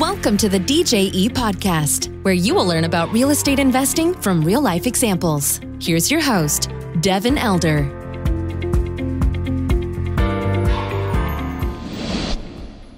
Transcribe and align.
Welcome 0.00 0.36
to 0.38 0.50
the 0.50 0.60
DJE 0.60 1.30
podcast, 1.30 2.22
where 2.22 2.34
you 2.34 2.54
will 2.54 2.66
learn 2.66 2.84
about 2.84 3.10
real 3.14 3.30
estate 3.30 3.58
investing 3.58 4.12
from 4.20 4.44
real 4.44 4.60
life 4.60 4.86
examples. 4.86 5.58
Here's 5.80 6.10
your 6.10 6.20
host, 6.20 6.70
Devin 7.00 7.38
Elder. 7.38 7.84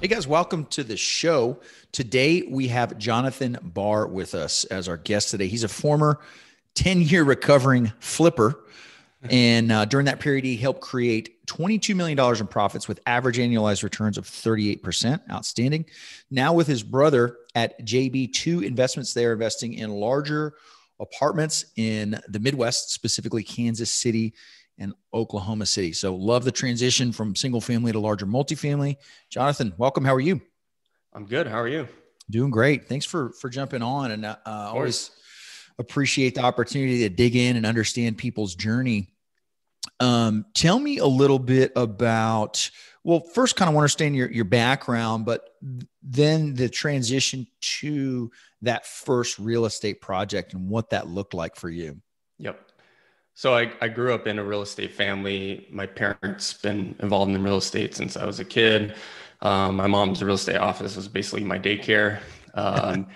Hey 0.00 0.08
guys, 0.08 0.26
welcome 0.26 0.64
to 0.70 0.82
the 0.82 0.96
show. 0.96 1.60
Today 1.92 2.42
we 2.42 2.66
have 2.66 2.98
Jonathan 2.98 3.58
Barr 3.62 4.08
with 4.08 4.34
us 4.34 4.64
as 4.64 4.88
our 4.88 4.96
guest 4.96 5.30
today. 5.30 5.46
He's 5.46 5.62
a 5.62 5.68
former 5.68 6.18
10 6.74 7.02
year 7.02 7.22
recovering 7.22 7.92
flipper. 8.00 8.58
And 9.30 9.72
uh, 9.72 9.84
during 9.84 10.06
that 10.06 10.20
period, 10.20 10.44
he 10.44 10.56
helped 10.56 10.80
create 10.80 11.44
$22 11.46 11.94
million 11.96 12.18
in 12.18 12.46
profits 12.46 12.86
with 12.86 13.00
average 13.06 13.38
annualized 13.38 13.82
returns 13.82 14.16
of 14.16 14.24
38%. 14.24 15.20
Outstanding. 15.30 15.86
Now, 16.30 16.52
with 16.52 16.66
his 16.66 16.82
brother 16.82 17.38
at 17.54 17.84
JB2 17.84 18.64
Investments, 18.64 19.12
they're 19.14 19.32
investing 19.32 19.74
in 19.74 19.90
larger 19.90 20.54
apartments 21.00 21.64
in 21.76 22.20
the 22.28 22.38
Midwest, 22.38 22.92
specifically 22.92 23.42
Kansas 23.42 23.90
City 23.90 24.34
and 24.78 24.94
Oklahoma 25.12 25.66
City. 25.66 25.92
So, 25.92 26.14
love 26.14 26.44
the 26.44 26.52
transition 26.52 27.10
from 27.10 27.34
single 27.34 27.60
family 27.60 27.90
to 27.90 27.98
larger 27.98 28.26
multifamily. 28.26 28.96
Jonathan, 29.30 29.74
welcome. 29.78 30.04
How 30.04 30.14
are 30.14 30.20
you? 30.20 30.40
I'm 31.12 31.26
good. 31.26 31.48
How 31.48 31.58
are 31.58 31.68
you? 31.68 31.88
Doing 32.30 32.50
great. 32.50 32.88
Thanks 32.88 33.06
for 33.06 33.30
for 33.32 33.48
jumping 33.48 33.82
on. 33.82 34.12
And 34.12 34.24
uh, 34.24 34.36
always 34.46 35.10
appreciate 35.78 36.34
the 36.34 36.42
opportunity 36.42 36.98
to 37.00 37.08
dig 37.08 37.36
in 37.36 37.56
and 37.56 37.64
understand 37.64 38.18
people's 38.18 38.54
journey. 38.54 39.08
Um, 40.00 40.46
tell 40.54 40.78
me 40.78 40.98
a 40.98 41.06
little 41.06 41.38
bit 41.38 41.72
about, 41.76 42.70
well, 43.04 43.20
first 43.20 43.56
kind 43.56 43.70
of 43.70 43.76
understand 43.76 44.14
your, 44.16 44.30
your 44.30 44.44
background, 44.44 45.24
but 45.24 45.48
then 46.02 46.54
the 46.54 46.68
transition 46.68 47.46
to 47.60 48.30
that 48.62 48.86
first 48.86 49.38
real 49.38 49.64
estate 49.64 50.00
project 50.00 50.52
and 50.52 50.68
what 50.68 50.90
that 50.90 51.08
looked 51.08 51.34
like 51.34 51.56
for 51.56 51.70
you. 51.70 52.00
Yep. 52.38 52.60
So 53.34 53.54
I, 53.54 53.72
I 53.80 53.88
grew 53.88 54.12
up 54.14 54.26
in 54.26 54.38
a 54.40 54.44
real 54.44 54.62
estate 54.62 54.92
family. 54.92 55.68
My 55.70 55.86
parents 55.86 56.54
been 56.54 56.96
involved 56.98 57.32
in 57.32 57.42
real 57.42 57.58
estate 57.58 57.94
since 57.94 58.16
I 58.16 58.26
was 58.26 58.40
a 58.40 58.44
kid. 58.44 58.94
Um, 59.42 59.76
my 59.76 59.86
mom's 59.86 60.22
real 60.22 60.34
estate 60.34 60.56
office 60.56 60.96
was 60.96 61.06
basically 61.06 61.44
my 61.44 61.58
daycare. 61.58 62.18
Um, 62.54 63.06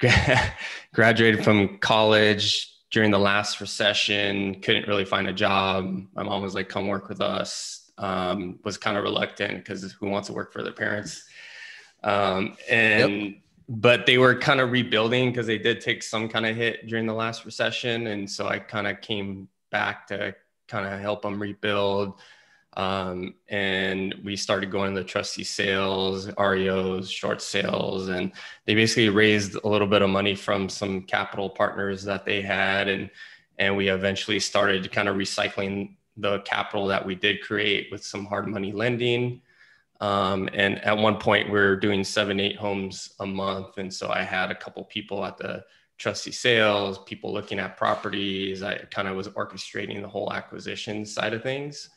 graduated 0.94 1.44
from 1.44 1.78
college 1.78 2.72
during 2.90 3.10
the 3.10 3.18
last 3.18 3.60
recession, 3.60 4.60
couldn't 4.60 4.86
really 4.86 5.04
find 5.04 5.26
a 5.26 5.32
job. 5.32 6.04
My 6.14 6.22
mom 6.22 6.42
was 6.42 6.54
like, 6.54 6.68
come 6.68 6.88
work 6.88 7.08
with 7.08 7.20
us. 7.20 7.90
Um, 7.98 8.58
was 8.64 8.76
kind 8.76 8.96
of 8.96 9.02
reluctant 9.02 9.58
because 9.58 9.92
who 9.92 10.08
wants 10.08 10.28
to 10.28 10.34
work 10.34 10.52
for 10.52 10.62
their 10.62 10.72
parents? 10.72 11.24
Um, 12.04 12.56
and, 12.70 13.22
yep. 13.22 13.34
but 13.68 14.06
they 14.06 14.18
were 14.18 14.34
kind 14.34 14.60
of 14.60 14.72
rebuilding 14.72 15.30
because 15.30 15.46
they 15.46 15.58
did 15.58 15.80
take 15.80 16.02
some 16.02 16.28
kind 16.28 16.44
of 16.44 16.54
hit 16.54 16.86
during 16.86 17.06
the 17.06 17.14
last 17.14 17.44
recession. 17.44 18.08
And 18.08 18.30
so 18.30 18.48
I 18.48 18.58
kind 18.58 18.86
of 18.86 19.00
came 19.00 19.48
back 19.70 20.06
to 20.08 20.34
kind 20.68 20.86
of 20.86 21.00
help 21.00 21.22
them 21.22 21.40
rebuild. 21.40 22.20
Um, 22.74 23.34
and 23.48 24.14
we 24.24 24.34
started 24.34 24.70
going 24.70 24.94
to 24.94 25.00
the 25.00 25.06
trustee 25.06 25.44
sales, 25.44 26.26
REOs, 26.26 27.10
short 27.10 27.42
sales, 27.42 28.08
and 28.08 28.32
they 28.64 28.74
basically 28.74 29.10
raised 29.10 29.56
a 29.62 29.68
little 29.68 29.86
bit 29.86 30.02
of 30.02 30.08
money 30.08 30.34
from 30.34 30.68
some 30.68 31.02
capital 31.02 31.50
partners 31.50 32.02
that 32.04 32.24
they 32.24 32.40
had, 32.40 32.88
and 32.88 33.10
and 33.58 33.76
we 33.76 33.88
eventually 33.88 34.40
started 34.40 34.90
kind 34.90 35.08
of 35.08 35.16
recycling 35.16 35.96
the 36.16 36.40
capital 36.40 36.86
that 36.86 37.04
we 37.04 37.14
did 37.14 37.42
create 37.42 37.88
with 37.90 38.04
some 38.04 38.24
hard 38.24 38.46
money 38.46 38.72
lending. 38.72 39.42
Um, 40.00 40.48
and 40.52 40.78
at 40.80 40.96
one 40.96 41.18
point, 41.18 41.50
we 41.50 41.58
are 41.60 41.76
doing 41.76 42.02
seven, 42.02 42.40
eight 42.40 42.56
homes 42.56 43.12
a 43.20 43.26
month, 43.26 43.78
and 43.78 43.92
so 43.92 44.08
I 44.08 44.22
had 44.22 44.50
a 44.50 44.54
couple 44.54 44.82
people 44.84 45.24
at 45.24 45.36
the 45.36 45.64
trustee 45.98 46.32
sales, 46.32 46.98
people 47.04 47.32
looking 47.32 47.58
at 47.58 47.76
properties. 47.76 48.62
I 48.62 48.78
kind 48.90 49.06
of 49.08 49.14
was 49.14 49.28
orchestrating 49.28 50.00
the 50.00 50.08
whole 50.08 50.32
acquisition 50.32 51.04
side 51.04 51.34
of 51.34 51.42
things. 51.42 51.90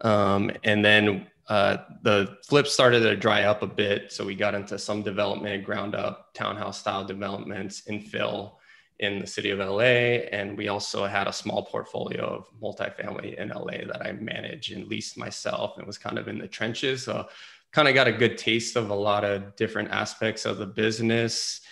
Um, 0.00 0.50
and 0.64 0.84
then 0.84 1.26
uh, 1.48 1.78
the 2.02 2.38
flip 2.46 2.66
started 2.66 3.00
to 3.00 3.16
dry 3.16 3.42
up 3.42 3.62
a 3.62 3.66
bit. 3.66 4.12
So 4.12 4.24
we 4.24 4.34
got 4.34 4.54
into 4.54 4.78
some 4.78 5.02
development, 5.02 5.64
ground 5.64 5.94
up 5.94 6.32
townhouse 6.32 6.78
style 6.78 7.04
developments, 7.04 7.82
in 7.86 8.00
infill 8.00 8.52
in 9.00 9.18
the 9.18 9.26
city 9.26 9.50
of 9.50 9.58
LA. 9.58 10.28
And 10.30 10.56
we 10.56 10.68
also 10.68 11.06
had 11.06 11.26
a 11.26 11.32
small 11.32 11.64
portfolio 11.64 12.22
of 12.22 12.50
multifamily 12.62 13.34
in 13.34 13.48
LA 13.48 13.84
that 13.86 14.02
I 14.02 14.12
managed 14.12 14.72
and 14.72 14.86
leased 14.86 15.18
myself 15.18 15.78
and 15.78 15.86
was 15.86 15.98
kind 15.98 16.18
of 16.18 16.28
in 16.28 16.38
the 16.38 16.46
trenches. 16.46 17.04
So 17.04 17.26
kind 17.72 17.88
of 17.88 17.94
got 17.94 18.08
a 18.08 18.12
good 18.12 18.36
taste 18.36 18.76
of 18.76 18.90
a 18.90 18.94
lot 18.94 19.24
of 19.24 19.56
different 19.56 19.90
aspects 19.90 20.44
of 20.44 20.58
the 20.58 20.66
business. 20.66 21.62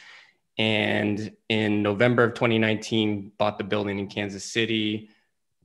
And 0.56 1.36
in 1.48 1.82
November 1.82 2.24
of 2.24 2.34
2019, 2.34 3.32
bought 3.38 3.58
the 3.58 3.64
building 3.64 3.98
in 3.98 4.08
Kansas 4.08 4.44
City 4.44 5.10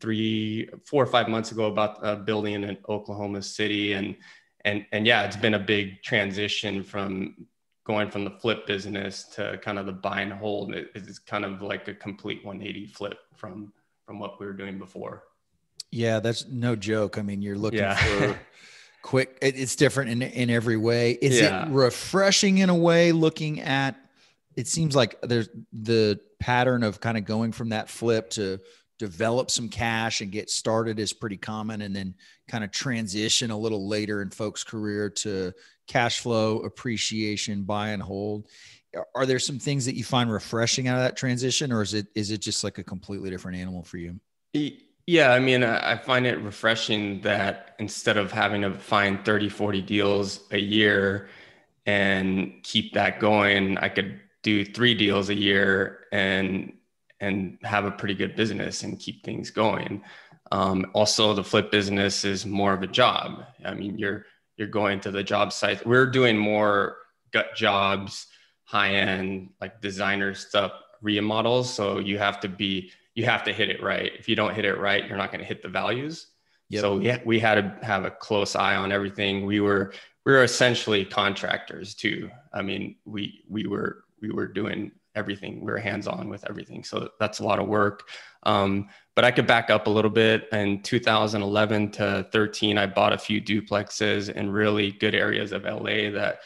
three, 0.04 0.68
four 0.86 1.02
or 1.02 1.08
five 1.08 1.30
months 1.30 1.54
ago 1.54 1.68
about 1.68 1.98
a 2.02 2.18
building 2.18 2.62
in 2.62 2.78
Oklahoma 2.90 3.42
City, 3.42 3.94
and 3.94 4.18
and 4.66 4.86
and 4.92 5.08
yeah, 5.08 5.24
it's 5.24 5.38
been 5.38 5.54
a 5.54 5.60
big 5.60 6.04
transition 6.04 6.84
from 6.84 7.48
going 7.86 8.12
from 8.12 8.26
the 8.26 8.32
flip 8.32 8.68
business 8.68 9.24
to 9.36 9.58
kind 9.64 9.80
of 9.80 9.86
the 9.86 9.94
buy 9.94 10.20
and 10.20 10.34
hold. 10.34 10.74
It, 10.76 10.92
it's 10.94 11.20
kind 11.20 11.46
of 11.46 11.62
like 11.62 11.88
a 11.88 11.94
complete 11.94 12.44
180 12.44 12.88
flip 12.88 13.18
from 13.34 13.72
from 14.06 14.20
what 14.20 14.42
we 14.42 14.46
were 14.46 14.52
doing 14.52 14.78
before. 14.78 15.24
Yeah, 15.90 16.20
that's 16.20 16.46
no 16.48 16.76
joke. 16.76 17.18
I 17.18 17.22
mean, 17.22 17.42
you're 17.42 17.58
looking 17.58 17.80
yeah. 17.80 17.96
for 17.96 18.38
quick. 19.04 19.38
it's 19.42 19.78
different 19.78 20.12
in 20.12 20.22
in 20.22 20.50
every 20.50 20.76
way. 20.76 21.12
Is 21.14 21.40
yeah. 21.40 21.66
it 21.66 21.72
refreshing 21.72 22.58
in 22.58 22.70
a 22.70 22.76
way? 22.76 23.14
Looking 23.14 23.62
at, 23.62 23.96
it 24.58 24.68
seems 24.68 24.98
like 24.98 25.22
there's 25.22 25.48
the 25.72 26.20
pattern 26.42 26.84
of 26.84 27.00
kind 27.00 27.18
of 27.18 27.24
going 27.24 27.54
from 27.54 27.70
that 27.70 27.90
flip 27.90 28.32
to 28.32 28.60
develop 29.00 29.50
some 29.50 29.70
cash 29.70 30.22
and 30.22 30.32
get 30.32 30.50
started 30.50 31.00
is 31.00 31.14
pretty 31.14 31.38
common 31.38 31.82
and 31.82 31.96
then 31.96 32.14
kind 32.48 32.64
of 32.64 32.72
transition 32.72 33.52
a 33.52 33.58
little 33.58 33.88
later 33.88 34.22
in 34.22 34.30
folks 34.30 34.64
career 34.64 35.10
to 35.10 35.52
cash 35.88 36.20
flow 36.20 36.60
appreciation 36.60 37.64
buy 37.64 37.90
and 37.90 38.02
hold. 38.02 38.48
Are 39.16 39.26
there 39.26 39.40
some 39.40 39.58
things 39.58 39.86
that 39.86 39.96
you 39.96 40.04
find 40.04 40.32
refreshing 40.32 40.88
out 40.88 40.98
of 40.98 41.04
that 41.04 41.18
transition 41.18 41.72
or 41.72 41.82
is 41.82 41.94
it 41.94 42.08
is 42.14 42.30
it 42.30 42.40
just 42.40 42.64
like 42.64 42.78
a 42.78 42.84
completely 42.84 43.30
different 43.30 43.58
animal 43.58 43.84
for 43.84 43.98
you? 43.98 44.20
Yeah 45.06 45.32
i 45.32 45.40
mean 45.40 45.64
i 45.64 45.98
find 45.98 46.26
it 46.26 46.40
refreshing 46.40 47.20
that 47.22 47.76
instead 47.80 48.16
of 48.16 48.32
having 48.32 48.62
to 48.62 48.74
find 48.74 49.26
30 49.26 49.50
40 49.50 49.82
deals 49.82 50.42
a 50.52 50.60
year 50.60 51.28
and 51.86 52.54
keep 52.64 52.94
that 52.94 53.20
going 53.20 53.78
i 53.80 53.90
could 53.90 54.22
do 54.44 54.64
three 54.64 54.94
deals 54.94 55.30
a 55.30 55.36
year 55.36 56.06
and 56.12 56.72
and 57.24 57.58
have 57.64 57.86
a 57.86 57.92
pretty 57.92 58.14
good 58.14 58.36
business 58.36 58.84
and 58.84 59.00
keep 59.00 59.24
things 59.24 59.50
going. 59.50 60.04
Um, 60.52 60.86
also, 60.94 61.34
the 61.34 61.44
flip 61.44 61.72
business 61.72 62.26
is 62.26 62.46
more 62.46 62.74
of 62.74 62.84
a 62.84 62.88
job. 62.88 63.46
I 63.66 63.74
mean, 63.74 63.98
you're 63.98 64.26
you're 64.58 64.68
going 64.68 65.00
to 65.02 65.12
the 65.12 65.24
job 65.24 65.52
site. 65.52 65.86
We're 65.86 66.06
doing 66.06 66.38
more 66.38 66.98
gut 67.32 67.56
jobs, 67.56 68.28
high 68.66 68.96
end 68.96 69.50
like 69.60 69.82
designer 69.82 70.34
stuff, 70.36 70.74
remodels. 71.02 71.74
So 71.74 72.00
you 72.00 72.18
have 72.18 72.40
to 72.42 72.50
be 72.50 72.92
you 73.16 73.26
have 73.26 73.44
to 73.46 73.54
hit 73.54 73.70
it 73.70 73.82
right. 73.82 74.12
If 74.18 74.28
you 74.28 74.36
don't 74.36 74.54
hit 74.54 74.66
it 74.66 74.78
right, 74.78 75.08
you're 75.08 75.18
not 75.18 75.32
going 75.32 75.42
to 75.42 75.48
hit 75.48 75.62
the 75.62 75.70
values. 75.70 76.28
Yep. 76.70 76.82
So 76.82 77.00
yeah, 77.00 77.20
we 77.26 77.40
had 77.40 77.56
to 77.56 77.86
have 77.86 78.06
a 78.06 78.12
close 78.12 78.56
eye 78.56 78.76
on 78.76 78.92
everything. 78.92 79.46
We 79.46 79.60
were 79.60 79.94
we 80.26 80.34
were 80.34 80.44
essentially 80.44 81.06
contractors 81.06 81.96
too. 81.96 82.30
I 82.54 82.62
mean, 82.62 82.96
we 83.06 83.44
we 83.50 83.68
were 83.68 84.04
we 84.22 84.32
were 84.32 84.48
doing 84.48 84.92
everything. 85.16 85.64
We 85.64 85.72
are 85.72 85.78
hands 85.78 86.08
on 86.08 86.30
with 86.30 86.48
everything. 86.50 86.84
So 86.84 87.10
that's 87.20 87.40
a 87.40 87.44
lot 87.44 87.60
of 87.60 87.68
work. 87.68 88.08
Um, 88.44 88.90
but 89.16 89.24
I 89.24 89.32
could 89.32 89.48
back 89.48 89.70
up 89.70 89.88
a 89.88 89.90
little 89.90 90.12
bit. 90.12 90.48
In 90.52 90.82
2011 90.82 91.92
to 91.92 92.28
13, 92.32 92.78
I 92.78 92.88
bought 92.88 93.14
a 93.14 93.18
few 93.18 93.42
duplexes 93.42 94.30
in 94.30 94.50
really 94.50 94.92
good 94.92 95.16
areas 95.16 95.52
of 95.52 95.64
LA 95.64 96.10
that 96.12 96.40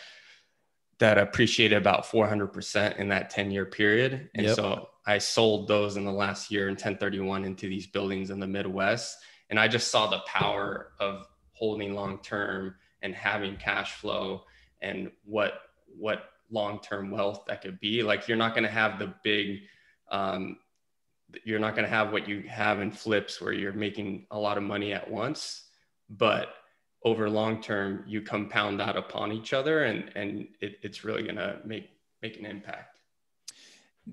that 1.00 1.18
appreciated 1.20 1.78
about 1.78 2.06
400% 2.06 2.98
in 2.98 3.10
that 3.10 3.30
10 3.30 3.52
year 3.52 3.66
period. 3.66 4.30
And 4.34 4.48
yep. 4.48 4.56
so 4.56 4.90
I 5.06 5.20
sold 5.20 5.68
those 5.68 5.96
in 5.96 6.06
the 6.06 6.12
last 6.12 6.52
year 6.52 6.68
in 6.68 6.74
1031 6.74 7.46
into 7.46 7.70
these 7.70 7.88
buildings 7.88 8.32
in 8.32 8.40
the 8.40 8.48
Midwest. 8.48 9.18
And 9.50 9.60
I 9.60 9.68
just 9.68 9.92
saw 9.92 10.08
the 10.08 10.22
power 10.26 10.94
of 11.00 11.28
holding 11.52 11.94
long 11.94 12.20
term 12.20 12.76
and 13.02 13.14
having 13.14 13.56
cash 13.58 13.94
flow 13.94 14.44
and 14.82 15.12
what 15.24 15.54
what 15.98 16.30
long-term 16.52 17.12
wealth 17.12 17.44
that 17.48 17.62
could 17.62 17.80
be 17.80 18.04
like 18.04 18.28
you're 18.28 18.38
not 18.38 18.54
going 18.54 18.64
to 18.64 18.70
have 18.70 19.00
the 19.00 19.14
big 19.24 19.62
um, 20.10 20.58
you're 21.44 21.60
not 21.60 21.76
going 21.76 21.84
to 21.84 21.90
have 21.90 22.12
what 22.12 22.28
you 22.28 22.42
have 22.44 22.80
in 22.80 22.90
flips 22.90 23.42
where 23.42 23.52
you're 23.52 23.74
making 23.74 24.26
a 24.32 24.38
lot 24.38 24.58
of 24.58 24.64
money 24.64 24.94
at 24.94 25.10
once 25.10 25.64
but 26.10 26.56
over 27.04 27.30
long 27.30 27.62
term 27.62 28.04
you 28.08 28.22
compound 28.22 28.80
that 28.80 28.96
upon 28.96 29.32
each 29.32 29.54
other 29.54 29.84
and 29.84 30.12
and 30.16 30.48
it, 30.62 30.78
it's 30.82 31.04
really 31.04 31.24
going 31.24 31.36
to 31.36 31.60
make 31.66 31.90
make 32.22 32.38
an 32.40 32.46
impact. 32.46 33.00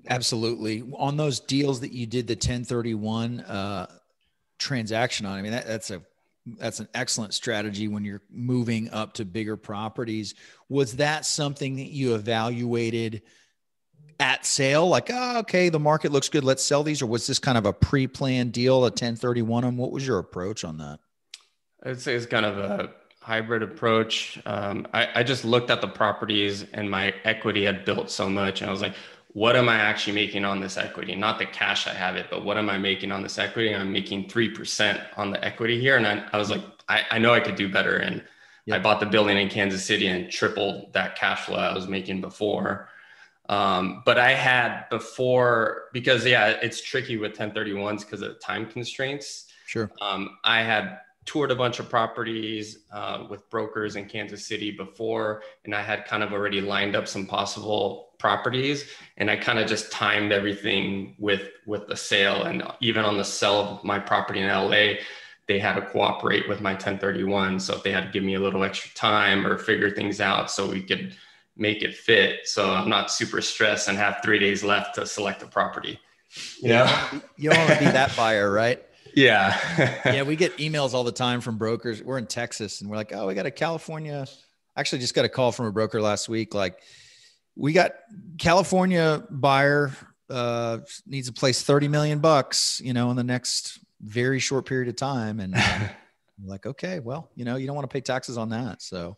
Absolutely. 0.09 0.83
On 0.97 1.15
those 1.17 1.39
deals 1.39 1.79
that 1.79 1.93
you 1.93 2.05
did 2.05 2.27
the 2.27 2.33
1031 2.33 3.39
uh, 3.41 3.87
transaction 4.57 5.25
on 5.25 5.37
i 5.37 5.41
mean 5.41 5.51
that, 5.51 5.67
that's 5.67 5.91
a 5.91 6.01
that's 6.45 6.79
an 6.79 6.87
excellent 6.93 7.33
strategy 7.33 7.87
when 7.87 8.05
you're 8.05 8.21
moving 8.29 8.89
up 8.91 9.13
to 9.13 9.25
bigger 9.25 9.57
properties. 9.57 10.35
Was 10.69 10.97
that 10.97 11.25
something 11.25 11.77
that 11.77 11.89
you 11.89 12.15
evaluated 12.15 13.23
at 14.19 14.45
sale? 14.45 14.87
Like, 14.87 15.09
oh, 15.11 15.39
okay, 15.39 15.69
the 15.69 15.79
market 15.79 16.11
looks 16.11 16.29
good. 16.29 16.43
Let's 16.43 16.63
sell 16.63 16.83
these. 16.83 17.01
Or 17.01 17.07
was 17.07 17.25
this 17.25 17.39
kind 17.39 17.57
of 17.57 17.65
a 17.65 17.73
pre 17.73 18.07
planned 18.07 18.51
deal, 18.53 18.77
a 18.79 18.89
1031 18.89 19.63
And 19.63 19.77
What 19.77 19.91
was 19.91 20.05
your 20.05 20.19
approach 20.19 20.63
on 20.63 20.77
that? 20.77 20.99
I'd 21.83 21.99
say 21.99 22.15
it's 22.15 22.25
kind 22.25 22.45
of 22.45 22.57
a 22.57 22.91
hybrid 23.21 23.63
approach. 23.63 24.39
Um, 24.45 24.87
I, 24.93 25.07
I 25.15 25.23
just 25.23 25.45
looked 25.45 25.71
at 25.71 25.81
the 25.81 25.87
properties 25.87 26.65
and 26.73 26.89
my 26.89 27.13
equity 27.23 27.63
had 27.63 27.83
built 27.85 28.11
so 28.11 28.29
much. 28.29 28.61
And 28.61 28.69
I 28.69 28.71
was 28.71 28.81
like, 28.81 28.93
what 29.35 29.57
am 29.57 29.67
I 29.67 29.75
actually 29.75 30.13
making 30.13 30.45
on 30.45 30.61
this 30.61 30.77
equity? 30.77 31.13
Not 31.13 31.39
the 31.39 31.45
cash 31.45 31.87
I 31.87 31.93
have 31.93 32.15
it, 32.15 32.27
but 32.31 32.45
what 32.45 32.57
am 32.57 32.69
I 32.69 32.77
making 32.77 33.11
on 33.11 33.21
this 33.21 33.37
equity? 33.37 33.73
And 33.73 33.81
I'm 33.81 33.91
making 33.91 34.29
3% 34.29 35.05
on 35.17 35.29
the 35.29 35.43
equity 35.43 35.77
here. 35.77 35.97
And 35.97 36.07
I, 36.07 36.25
I 36.31 36.37
was 36.37 36.49
like, 36.49 36.61
I, 36.87 37.01
I 37.11 37.19
know 37.19 37.33
I 37.33 37.41
could 37.41 37.57
do 37.57 37.67
better. 37.67 37.97
And 37.97 38.23
yep. 38.65 38.79
I 38.79 38.81
bought 38.81 39.01
the 39.01 39.05
building 39.05 39.37
in 39.37 39.49
Kansas 39.49 39.83
City 39.83 40.07
and 40.07 40.31
tripled 40.31 40.93
that 40.93 41.17
cash 41.17 41.41
flow 41.41 41.57
I 41.57 41.73
was 41.73 41.85
making 41.85 42.21
before. 42.21 42.87
Um, 43.49 44.03
but 44.05 44.17
I 44.17 44.31
had 44.31 44.87
before, 44.89 45.89
because 45.91 46.25
yeah, 46.25 46.51
it's 46.61 46.81
tricky 46.81 47.17
with 47.17 47.33
1031s 47.33 48.05
because 48.05 48.21
of 48.21 48.39
time 48.39 48.65
constraints. 48.65 49.47
Sure. 49.65 49.91
Um, 49.99 50.37
I 50.45 50.61
had 50.61 50.99
toured 51.25 51.51
a 51.51 51.55
bunch 51.55 51.79
of 51.79 51.89
properties 51.89 52.85
uh, 52.93 53.25
with 53.29 53.49
brokers 53.49 53.97
in 53.97 54.05
Kansas 54.05 54.47
City 54.47 54.71
before, 54.71 55.43
and 55.65 55.75
I 55.75 55.81
had 55.81 56.05
kind 56.05 56.23
of 56.23 56.31
already 56.31 56.61
lined 56.61 56.95
up 56.95 57.05
some 57.05 57.25
possible 57.25 58.04
properties, 58.19 58.85
and 59.17 59.29
I 59.29 59.35
kind 59.35 59.59
of 59.59 59.67
just 59.67 59.91
timed 59.91 60.31
everything 60.31 61.15
with 61.19 61.49
with 61.65 61.87
the 61.87 61.95
sale. 61.95 62.43
And 62.43 62.63
even 62.81 63.05
on 63.05 63.17
the 63.17 63.23
sale 63.23 63.59
of 63.59 63.83
my 63.83 63.99
property 63.99 64.41
in 64.41 64.47
LA, 64.47 65.01
they 65.47 65.59
had 65.59 65.75
to 65.75 65.81
cooperate 65.81 66.47
with 66.47 66.61
my 66.61 66.73
1031. 66.73 67.59
So 67.59 67.75
if 67.75 67.83
they 67.83 67.91
had 67.91 68.05
to 68.05 68.11
give 68.11 68.23
me 68.23 68.35
a 68.35 68.39
little 68.39 68.63
extra 68.63 68.93
time 68.95 69.45
or 69.45 69.57
figure 69.57 69.91
things 69.91 70.19
out, 70.19 70.49
so 70.49 70.69
we 70.69 70.81
could 70.81 71.15
make 71.57 71.83
it 71.83 71.95
fit. 71.95 72.47
So 72.47 72.71
I'm 72.71 72.89
not 72.89 73.11
super 73.11 73.41
stressed 73.41 73.87
and 73.87 73.97
have 73.97 74.17
three 74.23 74.39
days 74.39 74.63
left 74.63 74.95
to 74.95 75.05
select 75.05 75.41
a 75.43 75.47
property. 75.47 75.99
You 76.61 76.69
know, 76.69 76.99
you 77.37 77.49
don't 77.49 77.59
want 77.59 77.71
to 77.71 77.79
be 77.79 77.91
that 77.91 78.15
buyer, 78.15 78.51
right? 78.51 78.83
Yeah. 79.15 79.57
yeah. 80.05 80.23
We 80.23 80.35
get 80.35 80.57
emails 80.57 80.93
all 80.93 81.03
the 81.03 81.11
time 81.11 81.41
from 81.41 81.57
brokers. 81.57 82.03
We're 82.03 82.17
in 82.17 82.27
Texas 82.27 82.81
and 82.81 82.89
we're 82.89 82.97
like, 82.97 83.13
oh, 83.13 83.27
we 83.27 83.33
got 83.33 83.45
a 83.45 83.51
California. 83.51 84.27
Actually, 84.77 84.99
just 84.99 85.15
got 85.15 85.25
a 85.25 85.29
call 85.29 85.51
from 85.51 85.67
a 85.67 85.71
broker 85.71 86.01
last 86.01 86.27
week. 86.27 86.53
Like, 86.53 86.79
we 87.55 87.73
got 87.73 87.91
California 88.37 89.23
buyer 89.29 89.91
uh, 90.29 90.79
needs 91.05 91.27
to 91.27 91.33
place 91.33 91.61
30 91.61 91.87
million 91.87 92.19
bucks, 92.19 92.81
you 92.83 92.93
know, 92.93 93.09
in 93.11 93.15
the 93.15 93.23
next 93.23 93.79
very 94.01 94.39
short 94.39 94.65
period 94.65 94.89
of 94.89 94.95
time. 94.95 95.39
And 95.39 95.55
like, 96.45 96.65
okay, 96.65 96.99
well, 96.99 97.29
you 97.35 97.45
know, 97.45 97.55
you 97.55 97.67
don't 97.67 97.75
want 97.75 97.89
to 97.89 97.93
pay 97.93 98.01
taxes 98.01 98.37
on 98.37 98.49
that. 98.49 98.81
So, 98.81 99.17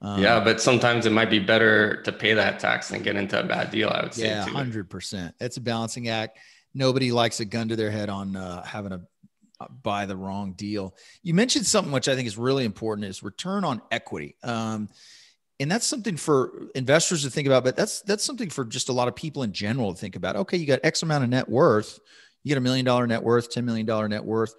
um, 0.00 0.20
yeah, 0.20 0.42
but 0.42 0.60
sometimes 0.60 1.06
it 1.06 1.12
might 1.12 1.30
be 1.30 1.38
better 1.38 2.02
to 2.02 2.12
pay 2.12 2.34
that 2.34 2.58
tax 2.58 2.88
than 2.88 3.02
get 3.02 3.16
into 3.16 3.38
a 3.38 3.44
bad 3.44 3.70
deal. 3.70 3.88
I 3.88 4.02
would 4.02 4.14
say. 4.14 4.26
Yeah, 4.26 4.44
hundred 4.44 4.90
percent. 4.90 5.34
It's 5.40 5.58
a 5.58 5.60
balancing 5.60 6.08
act. 6.08 6.38
Nobody 6.74 7.12
likes 7.12 7.38
a 7.38 7.44
gun 7.44 7.68
to 7.68 7.76
their 7.76 7.90
head 7.90 8.08
on 8.08 8.34
uh, 8.34 8.64
having 8.64 8.92
a 8.92 9.02
buy 9.82 10.06
the 10.06 10.16
wrong 10.16 10.54
deal. 10.54 10.96
You 11.22 11.34
mentioned 11.34 11.66
something 11.66 11.92
which 11.92 12.08
I 12.08 12.16
think 12.16 12.26
is 12.26 12.36
really 12.36 12.64
important 12.64 13.06
is 13.06 13.22
return 13.22 13.64
on 13.64 13.80
equity. 13.92 14.34
Um, 14.42 14.88
and 15.62 15.70
that's 15.70 15.86
something 15.86 16.16
for 16.16 16.50
investors 16.74 17.22
to 17.22 17.30
think 17.30 17.46
about, 17.46 17.62
but 17.62 17.76
that's 17.76 18.02
that's 18.02 18.24
something 18.24 18.50
for 18.50 18.64
just 18.64 18.88
a 18.88 18.92
lot 18.92 19.06
of 19.06 19.14
people 19.14 19.44
in 19.44 19.52
general 19.52 19.94
to 19.94 19.98
think 19.98 20.16
about. 20.16 20.34
Okay, 20.34 20.56
you 20.56 20.66
got 20.66 20.80
X 20.82 21.04
amount 21.04 21.22
of 21.22 21.30
net 21.30 21.48
worth, 21.48 22.00
you 22.42 22.48
get 22.48 22.58
a 22.58 22.60
million 22.60 22.84
dollar 22.84 23.06
net 23.06 23.22
worth, 23.22 23.54
$10 23.54 23.62
million 23.62 24.10
net 24.10 24.24
worth. 24.24 24.54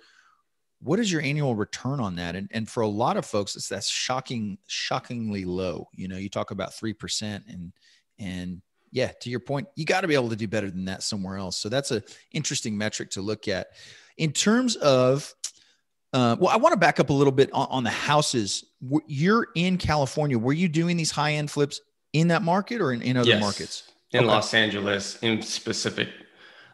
What 0.79 1.00
is 1.00 1.11
your 1.11 1.21
annual 1.21 1.55
return 1.55 2.00
on 2.00 2.15
that? 2.15 2.38
And, 2.38 2.50
and 2.53 2.69
for 2.69 2.81
a 2.81 2.88
lot 2.88 3.17
of 3.17 3.25
folks, 3.25 3.57
it's 3.57 3.67
that's 3.67 3.89
shocking, 3.89 4.57
shockingly 4.67 5.44
low. 5.44 5.89
You 5.94 6.07
know, 6.07 6.15
you 6.15 6.29
talk 6.29 6.51
about 6.51 6.73
three 6.73 6.94
percent 6.94 7.44
and 7.50 7.73
and 8.17 8.61
yeah, 8.91 9.11
to 9.21 9.29
your 9.29 9.41
point, 9.41 9.67
you 9.75 9.83
got 9.83 10.01
to 10.01 10.07
be 10.07 10.13
able 10.13 10.29
to 10.29 10.38
do 10.38 10.47
better 10.47 10.71
than 10.71 10.85
that 10.85 11.03
somewhere 11.03 11.35
else. 11.35 11.57
So 11.57 11.67
that's 11.67 11.91
a 11.91 12.01
interesting 12.31 12.77
metric 12.77 13.09
to 13.11 13.21
look 13.21 13.50
at. 13.50 13.67
In 14.17 14.31
terms 14.31 14.77
of, 14.77 15.33
uh, 16.13 16.36
well, 16.39 16.50
I 16.50 16.57
want 16.57 16.74
to 16.74 16.80
back 16.80 17.00
up 17.00 17.10
a 17.10 17.13
little 17.13 17.31
bit 17.31 17.51
on, 17.54 17.68
on 17.69 17.83
the 17.83 17.89
houses. 17.89 18.63
You're 19.07 19.48
in 19.56 19.77
California. 19.77 20.38
Were 20.38 20.54
you 20.54 20.68
doing 20.69 20.95
these 20.95 21.12
high 21.12 21.33
end 21.33 21.50
flips 21.50 21.81
in 22.13 22.27
that 22.27 22.44
market 22.44 22.81
or 22.81 22.94
in, 22.94 23.01
in 23.01 23.18
other 23.18 23.30
yes, 23.30 23.42
markets? 23.42 23.92
In 24.12 24.19
okay. 24.19 24.27
Los 24.27 24.54
Angeles, 24.54 25.18
in 25.24 25.42
specific 25.42 26.10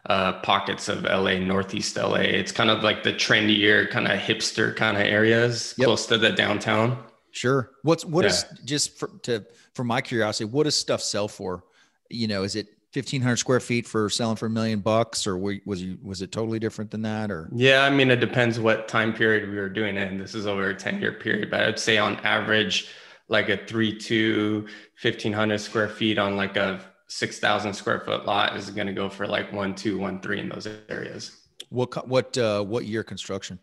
uh, 0.06 0.34
pockets 0.40 0.88
of 0.88 1.04
LA, 1.04 1.38
Northeast 1.38 1.96
LA. 1.96 2.16
It's 2.16 2.52
kind 2.52 2.68
of 2.68 2.82
like 2.82 3.02
the 3.02 3.12
trendier, 3.12 3.90
kind 3.90 4.06
of 4.06 4.18
hipster 4.18 4.76
kind 4.76 4.96
of 4.96 5.04
areas 5.04 5.74
yep. 5.78 5.86
close 5.86 6.06
to 6.06 6.18
the 6.18 6.30
downtown. 6.30 7.02
Sure. 7.32 7.70
What's 7.82 8.04
what 8.04 8.24
yeah. 8.24 8.30
is 8.30 8.44
just 8.64 8.98
for 8.98 9.08
to 9.22 9.44
for 9.74 9.84
my 9.84 10.00
curiosity, 10.00 10.44
what 10.44 10.64
does 10.64 10.74
stuff 10.74 11.00
sell 11.00 11.28
for? 11.28 11.64
You 12.10 12.28
know, 12.28 12.42
is 12.42 12.56
it 12.56 12.68
1500 12.92 13.36
square 13.36 13.60
feet 13.60 13.86
for 13.86 14.10
selling 14.10 14.36
for 14.36 14.46
a 14.46 14.50
million 14.50 14.80
bucks 14.80 15.26
or 15.26 15.38
was 15.38 15.82
you 15.82 15.98
was 16.02 16.22
it 16.22 16.32
totally 16.32 16.58
different 16.58 16.90
than 16.90 17.02
that 17.02 17.30
or? 17.30 17.48
Yeah 17.54 17.84
i 17.84 17.90
mean 17.90 18.10
it 18.10 18.20
depends 18.20 18.58
what 18.58 18.88
time 18.88 19.12
period 19.12 19.48
we 19.48 19.56
were 19.56 19.68
doing 19.68 19.96
it 19.96 20.10
and 20.10 20.20
this 20.20 20.34
is 20.34 20.46
over 20.46 20.70
a 20.70 20.74
10 20.74 21.00
year 21.00 21.12
period 21.12 21.50
but 21.50 21.60
i'd 21.60 21.78
say 21.78 21.98
on 21.98 22.16
average 22.20 22.88
like 23.28 23.48
a 23.48 23.56
3 23.66 23.96
2 23.96 24.66
1500 25.00 25.58
square 25.58 25.88
feet 25.88 26.18
on 26.18 26.36
like 26.36 26.56
a 26.56 26.80
6000 27.10 27.74
square 27.74 28.00
foot 28.00 28.24
lot 28.24 28.56
is 28.56 28.70
going 28.70 28.86
to 28.86 28.92
go 28.92 29.08
for 29.08 29.26
like 29.26 29.52
1 29.52 29.74
2 29.74 29.98
1 29.98 30.20
3 30.20 30.40
in 30.40 30.48
those 30.48 30.68
areas. 30.88 31.36
What 31.68 32.08
what 32.08 32.36
uh 32.38 32.62
what 32.62 32.84
year 32.84 33.02
construction 33.02 33.58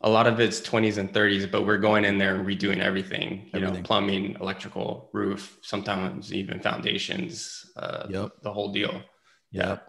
a 0.00 0.08
lot 0.08 0.26
of 0.26 0.38
it's 0.40 0.60
20s 0.60 0.98
and 0.98 1.12
30s, 1.12 1.50
but 1.50 1.66
we're 1.66 1.78
going 1.78 2.04
in 2.04 2.18
there 2.18 2.34
and 2.34 2.46
redoing 2.46 2.78
everything, 2.78 3.48
you 3.52 3.60
everything. 3.60 3.74
know, 3.74 3.82
plumbing, 3.82 4.36
electrical, 4.40 5.08
roof, 5.12 5.58
sometimes 5.62 6.32
even 6.32 6.60
foundations, 6.60 7.70
uh, 7.76 8.06
yep. 8.08 8.32
the 8.42 8.52
whole 8.52 8.72
deal. 8.72 9.00
Yep. 9.52 9.88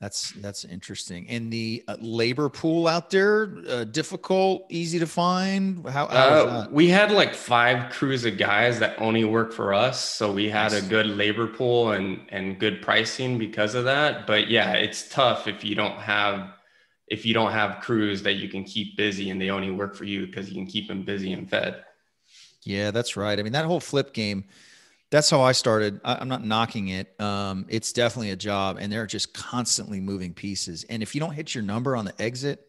That's 0.00 0.32
that's 0.32 0.66
interesting. 0.66 1.26
And 1.30 1.50
the 1.50 1.82
uh, 1.88 1.96
labor 2.00 2.50
pool 2.50 2.86
out 2.86 3.08
there, 3.08 3.56
uh, 3.66 3.84
difficult, 3.84 4.66
easy 4.68 4.98
to 4.98 5.06
find. 5.06 5.88
How, 5.88 6.06
how 6.06 6.16
uh, 6.16 6.66
we 6.70 6.88
had 6.88 7.10
like 7.10 7.34
five 7.34 7.90
crews 7.90 8.26
of 8.26 8.36
guys 8.36 8.78
that 8.80 9.00
only 9.00 9.24
work 9.24 9.54
for 9.54 9.72
us, 9.72 10.04
so 10.04 10.30
we 10.30 10.50
had 10.50 10.72
nice. 10.72 10.84
a 10.84 10.88
good 10.88 11.06
labor 11.06 11.46
pool 11.46 11.92
and 11.92 12.20
and 12.28 12.58
good 12.58 12.82
pricing 12.82 13.38
because 13.38 13.74
of 13.74 13.84
that. 13.84 14.26
But 14.26 14.48
yeah, 14.48 14.72
it's 14.72 15.08
tough 15.08 15.48
if 15.48 15.64
you 15.64 15.74
don't 15.74 15.98
have 15.98 16.50
if 17.08 17.24
you 17.24 17.34
don't 17.34 17.52
have 17.52 17.80
crews 17.82 18.22
that 18.22 18.34
you 18.34 18.48
can 18.48 18.64
keep 18.64 18.96
busy 18.96 19.30
and 19.30 19.40
they 19.40 19.50
only 19.50 19.70
work 19.70 19.94
for 19.94 20.04
you 20.04 20.26
because 20.26 20.48
you 20.48 20.54
can 20.54 20.66
keep 20.66 20.88
them 20.88 21.02
busy 21.02 21.32
and 21.32 21.48
fed. 21.48 21.84
Yeah, 22.64 22.90
that's 22.90 23.16
right. 23.16 23.38
I 23.38 23.42
mean, 23.42 23.52
that 23.52 23.64
whole 23.64 23.80
flip 23.80 24.12
game, 24.12 24.44
that's 25.10 25.30
how 25.30 25.40
I 25.40 25.52
started. 25.52 26.00
I, 26.04 26.20
am 26.20 26.28
not 26.28 26.44
knocking 26.44 26.88
it. 26.88 27.18
Um, 27.20 27.66
it's 27.68 27.92
definitely 27.92 28.32
a 28.32 28.36
job, 28.36 28.78
and 28.80 28.92
they're 28.92 29.06
just 29.06 29.32
constantly 29.32 30.00
moving 30.00 30.34
pieces. 30.34 30.84
And 30.88 31.02
if 31.02 31.14
you 31.14 31.20
don't 31.20 31.32
hit 31.32 31.54
your 31.54 31.62
number 31.62 31.94
on 31.94 32.04
the 32.04 32.20
exit, 32.20 32.66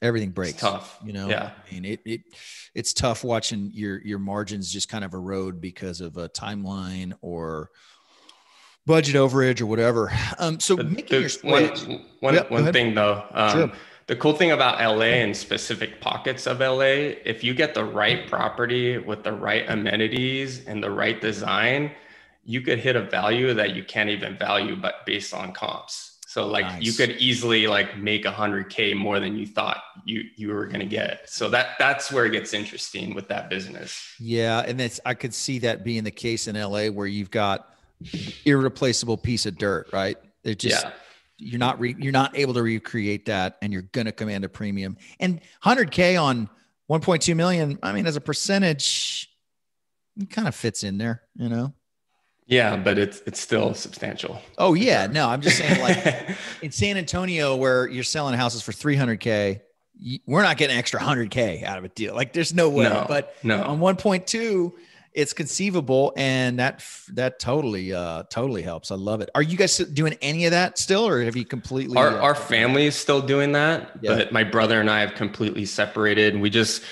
everything 0.00 0.30
breaks. 0.30 0.52
It's 0.52 0.60
tough, 0.60 0.98
you 1.04 1.12
know. 1.12 1.28
Yeah, 1.28 1.50
I 1.50 1.74
mean, 1.74 1.84
it 1.84 2.00
it 2.04 2.20
it's 2.74 2.92
tough 2.92 3.24
watching 3.24 3.72
your 3.74 4.00
your 4.02 4.20
margins 4.20 4.72
just 4.72 4.88
kind 4.88 5.04
of 5.04 5.14
erode 5.14 5.60
because 5.60 6.00
of 6.00 6.16
a 6.16 6.28
timeline 6.28 7.14
or 7.22 7.70
budget 8.86 9.16
overage 9.16 9.60
or 9.60 9.66
whatever. 9.66 10.12
Um, 10.38 10.60
so 10.60 10.76
the, 10.76 10.84
making 10.84 11.22
the, 11.22 11.28
your 11.28 11.52
one, 11.52 12.04
one, 12.20 12.34
yep, 12.34 12.50
one 12.50 12.72
thing 12.72 12.94
though, 12.94 13.24
um, 13.32 13.50
sure. 13.50 13.72
the 14.06 14.16
cool 14.16 14.34
thing 14.34 14.52
about 14.52 14.78
LA 14.80 15.06
and 15.06 15.36
specific 15.36 16.00
pockets 16.00 16.46
of 16.46 16.60
LA, 16.60 17.14
if 17.24 17.42
you 17.42 17.54
get 17.54 17.74
the 17.74 17.84
right 17.84 18.28
property 18.28 18.98
with 18.98 19.22
the 19.22 19.32
right 19.32 19.64
amenities 19.68 20.64
and 20.66 20.82
the 20.82 20.90
right 20.90 21.20
design, 21.20 21.92
you 22.44 22.60
could 22.60 22.78
hit 22.78 22.96
a 22.96 23.02
value 23.02 23.54
that 23.54 23.74
you 23.74 23.82
can't 23.82 24.10
even 24.10 24.36
value, 24.36 24.76
but 24.76 25.06
based 25.06 25.32
on 25.32 25.52
comps. 25.52 26.18
So 26.26 26.48
like 26.48 26.64
nice. 26.64 26.82
you 26.82 26.92
could 26.92 27.12
easily 27.18 27.68
like 27.68 27.96
make 27.96 28.24
a 28.24 28.30
hundred 28.32 28.68
K 28.68 28.92
more 28.92 29.20
than 29.20 29.36
you 29.38 29.46
thought 29.46 29.84
you 30.04 30.24
you 30.34 30.48
were 30.48 30.66
gonna 30.66 30.84
get. 30.84 31.30
So 31.30 31.48
that 31.50 31.78
that's 31.78 32.10
where 32.10 32.26
it 32.26 32.32
gets 32.32 32.52
interesting 32.52 33.14
with 33.14 33.28
that 33.28 33.48
business. 33.48 34.16
Yeah. 34.18 34.64
And 34.66 34.80
it's 34.80 34.98
I 35.06 35.14
could 35.14 35.32
see 35.32 35.60
that 35.60 35.84
being 35.84 36.02
the 36.02 36.10
case 36.10 36.48
in 36.48 36.60
LA 36.60 36.88
where 36.88 37.06
you've 37.06 37.30
got 37.30 37.73
irreplaceable 38.44 39.16
piece 39.16 39.46
of 39.46 39.56
dirt, 39.56 39.90
right? 39.92 40.16
It 40.42 40.58
just 40.58 40.84
yeah. 40.84 40.92
you're 41.38 41.58
not 41.58 41.80
re, 41.80 41.94
you're 41.98 42.12
not 42.12 42.36
able 42.36 42.54
to 42.54 42.62
recreate 42.62 43.26
that, 43.26 43.56
and 43.62 43.72
you're 43.72 43.82
gonna 43.82 44.12
command 44.12 44.44
a 44.44 44.48
premium. 44.48 44.96
And 45.20 45.40
100k 45.64 46.20
on 46.20 46.48
1.2 46.90 47.34
million. 47.34 47.78
I 47.82 47.92
mean, 47.92 48.06
as 48.06 48.16
a 48.16 48.20
percentage, 48.20 49.30
it 50.20 50.30
kind 50.30 50.48
of 50.48 50.54
fits 50.54 50.84
in 50.84 50.98
there, 50.98 51.22
you 51.34 51.48
know. 51.48 51.72
Yeah, 52.46 52.76
but 52.76 52.98
it's 52.98 53.22
it's 53.26 53.40
still 53.40 53.72
substantial. 53.74 54.40
Oh 54.58 54.74
yeah, 54.74 55.06
no, 55.06 55.28
I'm 55.28 55.40
just 55.40 55.56
saying 55.56 55.80
like 55.80 56.36
in 56.62 56.70
San 56.70 56.96
Antonio 56.98 57.56
where 57.56 57.88
you're 57.88 58.04
selling 58.04 58.34
houses 58.34 58.60
for 58.60 58.72
300k, 58.72 59.62
we're 60.26 60.42
not 60.42 60.58
getting 60.58 60.76
extra 60.76 61.00
100k 61.00 61.62
out 61.62 61.78
of 61.78 61.84
a 61.84 61.88
deal. 61.88 62.14
Like 62.14 62.34
there's 62.34 62.52
no 62.52 62.68
way. 62.68 62.84
No, 62.84 63.06
but 63.08 63.34
no. 63.42 63.62
on 63.62 63.80
1.2 63.80 64.72
it's 65.14 65.32
conceivable, 65.32 66.12
and 66.16 66.58
that 66.58 66.84
that 67.12 67.38
totally 67.38 67.92
uh, 67.92 68.24
totally 68.24 68.62
helps. 68.62 68.90
I 68.90 68.96
love 68.96 69.20
it. 69.20 69.30
Are 69.34 69.42
you 69.42 69.56
guys 69.56 69.76
doing 69.78 70.16
any 70.20 70.44
of 70.46 70.50
that 70.50 70.76
still, 70.78 71.06
or 71.06 71.22
have 71.22 71.36
you 71.36 71.44
completely? 71.44 71.96
Our 71.96 72.08
uh, 72.18 72.20
our 72.20 72.34
family 72.34 72.86
is 72.86 72.96
still 72.96 73.22
doing 73.22 73.52
that, 73.52 73.92
Yeah. 74.02 74.16
but 74.16 74.32
my 74.32 74.44
brother 74.44 74.80
and 74.80 74.90
I 74.90 75.00
have 75.00 75.14
completely 75.14 75.64
separated. 75.64 76.38
We 76.38 76.50
just 76.50 76.82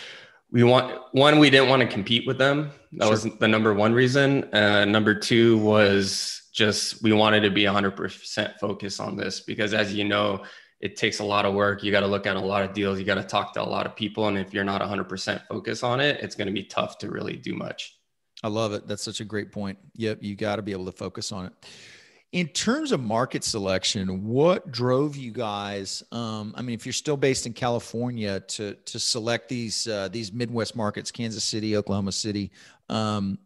we 0.50 0.62
want 0.62 1.00
one. 1.12 1.38
We 1.38 1.50
didn't 1.50 1.68
want 1.68 1.82
to 1.82 1.88
compete 1.88 2.26
with 2.26 2.38
them. 2.38 2.70
That 2.92 3.04
Sure. 3.04 3.10
was 3.10 3.24
the 3.24 3.48
number 3.48 3.74
one 3.74 3.92
reason. 3.92 4.44
Uh, 4.54 4.84
number 4.84 5.14
two 5.14 5.58
was 5.58 6.42
just 6.52 7.02
we 7.02 7.12
wanted 7.12 7.40
to 7.40 7.50
be 7.50 7.62
100% 7.64 8.58
focused 8.60 9.00
on 9.00 9.16
this 9.16 9.40
because, 9.40 9.72
as 9.72 9.94
you 9.94 10.04
know, 10.04 10.44
it 10.80 10.96
takes 10.96 11.18
a 11.20 11.24
lot 11.24 11.46
of 11.46 11.54
work. 11.54 11.82
You 11.82 11.90
got 11.90 12.00
to 12.00 12.06
look 12.06 12.26
at 12.26 12.36
a 12.36 12.40
lot 12.40 12.62
of 12.62 12.74
deals. 12.74 12.98
You 12.98 13.06
got 13.06 13.14
to 13.14 13.24
talk 13.24 13.54
to 13.54 13.62
a 13.62 13.64
lot 13.64 13.86
of 13.86 13.96
people, 13.96 14.28
and 14.28 14.36
if 14.36 14.52
you're 14.52 14.62
not 14.62 14.82
100% 14.82 15.46
focused 15.48 15.82
on 15.82 16.00
it, 16.00 16.20
it's 16.22 16.34
going 16.34 16.48
to 16.48 16.52
be 16.52 16.64
tough 16.64 16.98
to 16.98 17.10
really 17.10 17.36
do 17.36 17.54
much. 17.54 17.96
I 18.42 18.48
love 18.48 18.72
it. 18.72 18.88
That's 18.88 19.02
such 19.02 19.20
a 19.20 19.24
great 19.24 19.52
point. 19.52 19.78
Yep, 19.96 20.18
you 20.22 20.34
got 20.34 20.56
to 20.56 20.62
be 20.62 20.72
able 20.72 20.86
to 20.86 20.92
focus 20.92 21.32
on 21.32 21.46
it. 21.46 21.52
In 22.32 22.48
terms 22.48 22.92
of 22.92 23.00
market 23.00 23.44
selection, 23.44 24.24
what 24.24 24.72
drove 24.72 25.16
you 25.16 25.30
guys? 25.30 26.02
Um, 26.12 26.54
I 26.56 26.62
mean, 26.62 26.74
if 26.74 26.86
you're 26.86 26.92
still 26.94 27.18
based 27.18 27.46
in 27.46 27.52
California, 27.52 28.40
to 28.40 28.74
to 28.74 28.98
select 28.98 29.48
these 29.50 29.86
uh, 29.86 30.08
these 30.10 30.32
Midwest 30.32 30.74
markets, 30.74 31.10
Kansas 31.10 31.44
City, 31.44 31.76
Oklahoma 31.76 32.10
City, 32.12 32.50
um, 32.88 33.38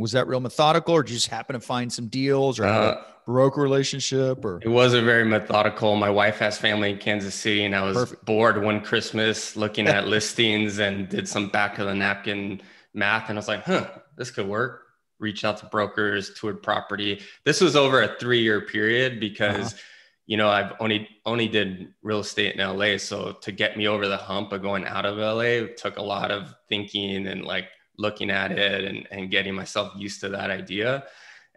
was 0.00 0.12
that 0.12 0.26
real 0.26 0.40
methodical, 0.40 0.94
or 0.94 1.02
did 1.04 1.12
you 1.12 1.16
just 1.18 1.28
happen 1.28 1.54
to 1.54 1.60
find 1.60 1.92
some 1.92 2.08
deals, 2.08 2.58
or 2.58 2.64
have 2.64 2.82
Uh, 2.82 2.96
a 3.00 3.06
broker 3.26 3.62
relationship, 3.62 4.44
or 4.44 4.60
It 4.60 4.68
wasn't 4.68 5.04
very 5.04 5.24
methodical. 5.24 5.94
My 5.94 6.10
wife 6.10 6.38
has 6.38 6.58
family 6.58 6.90
in 6.90 6.98
Kansas 6.98 7.34
City, 7.34 7.64
and 7.64 7.76
I 7.76 7.82
was 7.82 7.96
Perfect. 7.96 8.24
bored 8.24 8.60
one 8.62 8.80
Christmas 8.82 9.56
looking 9.56 9.86
at 9.86 10.08
listings 10.16 10.80
and 10.80 11.08
did 11.08 11.28
some 11.28 11.48
back 11.48 11.78
of 11.78 11.86
the 11.86 11.94
napkin 11.94 12.60
math. 12.96 13.28
And 13.28 13.38
I 13.38 13.40
was 13.40 13.48
like, 13.48 13.64
huh, 13.64 13.88
this 14.16 14.30
could 14.30 14.48
work. 14.48 14.82
Reached 15.18 15.44
out 15.44 15.58
to 15.58 15.66
brokers, 15.66 16.34
toured 16.34 16.62
property. 16.62 17.22
This 17.44 17.60
was 17.60 17.76
over 17.76 18.02
a 18.02 18.16
three 18.18 18.40
year 18.40 18.60
period 18.60 19.18
because, 19.18 19.72
uh-huh. 19.72 19.82
you 20.26 20.36
know, 20.36 20.48
I've 20.50 20.72
only 20.78 21.08
only 21.24 21.48
did 21.48 21.94
real 22.02 22.20
estate 22.20 22.56
in 22.56 22.60
LA. 22.60 22.98
So 22.98 23.32
to 23.32 23.52
get 23.52 23.78
me 23.78 23.88
over 23.88 24.08
the 24.08 24.16
hump 24.16 24.52
of 24.52 24.60
going 24.60 24.84
out 24.84 25.06
of 25.06 25.16
LA 25.16 25.72
took 25.74 25.96
a 25.96 26.02
lot 26.02 26.30
of 26.30 26.54
thinking 26.68 27.28
and 27.28 27.44
like 27.44 27.68
looking 27.98 28.30
at 28.30 28.52
it 28.52 28.84
and, 28.84 29.08
and 29.10 29.30
getting 29.30 29.54
myself 29.54 29.92
used 29.96 30.20
to 30.20 30.28
that 30.30 30.50
idea. 30.50 31.04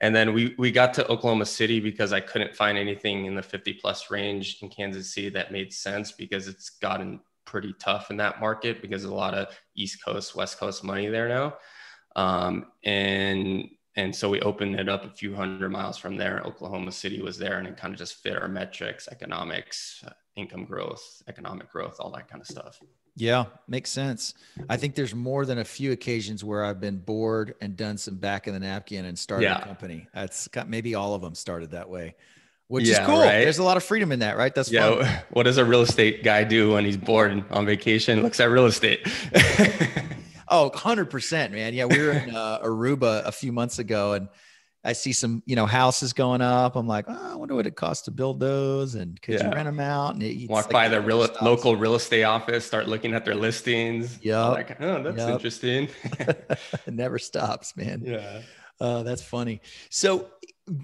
And 0.01 0.15
then 0.15 0.33
we 0.33 0.55
we 0.57 0.71
got 0.71 0.93
to 0.93 1.07
Oklahoma 1.09 1.45
City 1.45 1.81
because 1.81 2.13
I 2.13 2.21
couldn't 2.21 2.55
find 2.55 2.77
anything 2.77 3.25
in 3.25 3.35
the 3.35 3.43
50 3.43 3.73
plus 3.73 4.09
range 4.09 4.59
in 4.61 4.69
Kansas 4.69 5.13
City 5.13 5.29
that 5.29 5.51
made 5.51 5.73
sense 5.73 6.13
because 6.13 6.47
it's 6.47 6.69
gotten 6.69 7.19
pretty 7.49 7.73
tough 7.79 8.11
in 8.11 8.17
that 8.17 8.39
market 8.39 8.79
because 8.79 9.03
a 9.05 9.13
lot 9.13 9.33
of 9.33 9.47
East 9.75 10.05
Coast, 10.05 10.35
West 10.35 10.59
Coast 10.59 10.83
money 10.83 11.07
there 11.07 11.27
now. 11.27 11.55
Um, 12.15 12.65
and 12.83 13.67
and 13.95 14.15
so 14.15 14.29
we 14.29 14.39
opened 14.41 14.79
it 14.79 14.87
up 14.87 15.03
a 15.03 15.09
few 15.09 15.33
hundred 15.35 15.69
miles 15.69 15.97
from 15.97 16.15
there. 16.15 16.41
Oklahoma 16.45 16.91
City 16.91 17.21
was 17.21 17.37
there, 17.37 17.57
and 17.57 17.67
it 17.67 17.75
kind 17.75 17.91
of 17.93 17.97
just 17.97 18.15
fit 18.21 18.37
our 18.37 18.47
metrics, 18.47 19.07
economics, 19.11 20.03
income 20.35 20.63
growth, 20.63 21.23
economic 21.27 21.69
growth, 21.71 21.97
all 21.99 22.11
that 22.11 22.29
kind 22.29 22.39
of 22.39 22.47
stuff. 22.47 22.79
Yeah, 23.15 23.45
makes 23.67 23.89
sense. 23.89 24.35
I 24.69 24.77
think 24.77 24.95
there's 24.95 25.15
more 25.15 25.45
than 25.45 25.57
a 25.57 25.65
few 25.65 25.91
occasions 25.91 26.43
where 26.43 26.63
I've 26.63 26.79
been 26.79 26.99
bored 26.99 27.55
and 27.61 27.75
done 27.75 27.97
some 27.97 28.15
back 28.15 28.47
in 28.47 28.53
the 28.53 28.59
napkin 28.59 29.05
and 29.05 29.17
started 29.19 29.45
Yeah. 29.45 29.57
a 29.59 29.65
company. 29.65 30.07
That's 30.13 30.47
got, 30.47 30.69
maybe 30.69 30.95
all 30.95 31.13
of 31.15 31.21
them 31.21 31.35
started 31.35 31.71
that 31.71 31.89
way, 31.89 32.15
which 32.69 32.85
Yeah, 32.87 33.01
is 33.01 33.05
cool. 33.07 33.19
right. 33.19 33.39
There's 33.43 33.57
a 33.57 33.63
lot 33.63 33.75
of 33.77 33.83
freedom 33.83 34.11
in 34.13 34.19
that, 34.19 34.37
right? 34.37 34.53
That's 34.55 34.71
Yeah. 34.71 35.03
fun. 35.03 35.21
What 35.31 35.43
does 35.43 35.57
a 35.57 35.65
real 35.65 35.81
estate 35.81 36.23
guy 36.23 36.43
do 36.45 36.73
when 36.73 36.85
he's 36.85 36.97
bored 36.97 37.43
on 37.51 37.65
vacation? 37.65 38.21
Looks 38.23 38.39
at 38.39 38.49
real 38.49 38.65
estate. 38.67 39.05
Oh, 40.51 40.71
100%, 40.73 41.51
man. 41.51 41.75
Yeah, 41.75 41.85
we 41.85 41.99
were 41.99 42.11
in 42.11 42.35
uh, 42.35 42.59
Aruba 42.63 43.23
a 43.23 43.31
few 43.31 43.51
months 43.51 43.77
ago 43.77 44.13
and 44.13 44.29
I 44.83 44.93
see 44.93 45.13
some, 45.13 45.43
you 45.45 45.55
know, 45.55 45.67
houses 45.67 46.11
going 46.13 46.41
up. 46.41 46.75
I'm 46.75 46.87
like, 46.87 47.05
oh, 47.07 47.31
I 47.33 47.35
wonder 47.35 47.53
what 47.53 47.67
it 47.67 47.75
costs 47.75 48.05
to 48.05 48.11
build 48.11 48.39
those 48.39 48.95
and 48.95 49.21
could 49.21 49.35
you 49.43 49.49
rent 49.51 49.65
them 49.65 49.79
out? 49.79 50.15
And 50.15 50.23
it, 50.23 50.29
it's 50.35 50.49
Walk 50.49 50.65
like 50.65 50.71
by 50.73 50.89
the 50.89 51.01
real 51.01 51.23
stops. 51.25 51.43
local 51.43 51.75
real 51.75 51.93
estate 51.93 52.23
office, 52.23 52.65
start 52.65 52.87
looking 52.87 53.13
at 53.13 53.25
their 53.25 53.35
listings. 53.35 54.17
Yeah, 54.23 54.43
Like, 54.47 54.81
oh, 54.81 55.03
that's 55.03 55.17
Yup. 55.19 55.29
interesting. 55.29 55.87
it 56.19 56.93
never 56.93 57.19
stops, 57.19 57.77
man. 57.77 58.01
yeah. 58.05 58.41
Uh, 58.81 59.03
that's 59.03 59.21
funny. 59.21 59.61
So, 59.91 60.29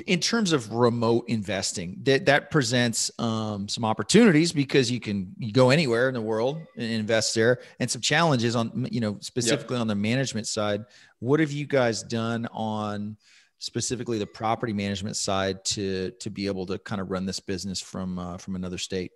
in 0.08 0.20
terms 0.20 0.52
of 0.52 0.74
remote 0.74 1.26
investing, 1.28 1.98
that 2.04 2.26
that 2.26 2.52
presents 2.52 3.12
um, 3.20 3.68
some 3.68 3.86
opportunities 3.86 4.52
because 4.52 4.90
you 4.90 5.00
can 5.00 5.34
you 5.38 5.52
go 5.52 5.70
anywhere 5.70 6.08
in 6.08 6.14
the 6.14 6.22
world 6.22 6.62
and 6.76 6.92
invest 6.92 7.36
there, 7.36 7.60
and 7.80 7.90
some 7.90 8.02
challenges 8.02 8.56
on 8.56 8.88
you 8.92 9.00
know 9.00 9.18
specifically 9.22 9.78
on 9.78 9.88
the 9.88 9.96
management 9.96 10.48
side. 10.48 10.86
What 11.20 11.40
have 11.40 11.52
you 11.52 11.66
guys 11.66 12.04
done 12.04 12.48
on 12.52 13.18
specifically 13.60 14.20
the 14.20 14.28
property 14.28 14.74
management 14.74 15.16
side 15.16 15.64
to 15.66 16.12
to 16.20 16.30
be 16.30 16.48
able 16.48 16.66
to 16.68 16.78
kind 16.80 17.02
of 17.02 17.12
run 17.12 17.26
this 17.26 17.40
business 17.40 17.80
from 17.80 18.20
uh, 18.20 18.38
from 18.38 18.56
another 18.56 18.78
state? 18.78 19.12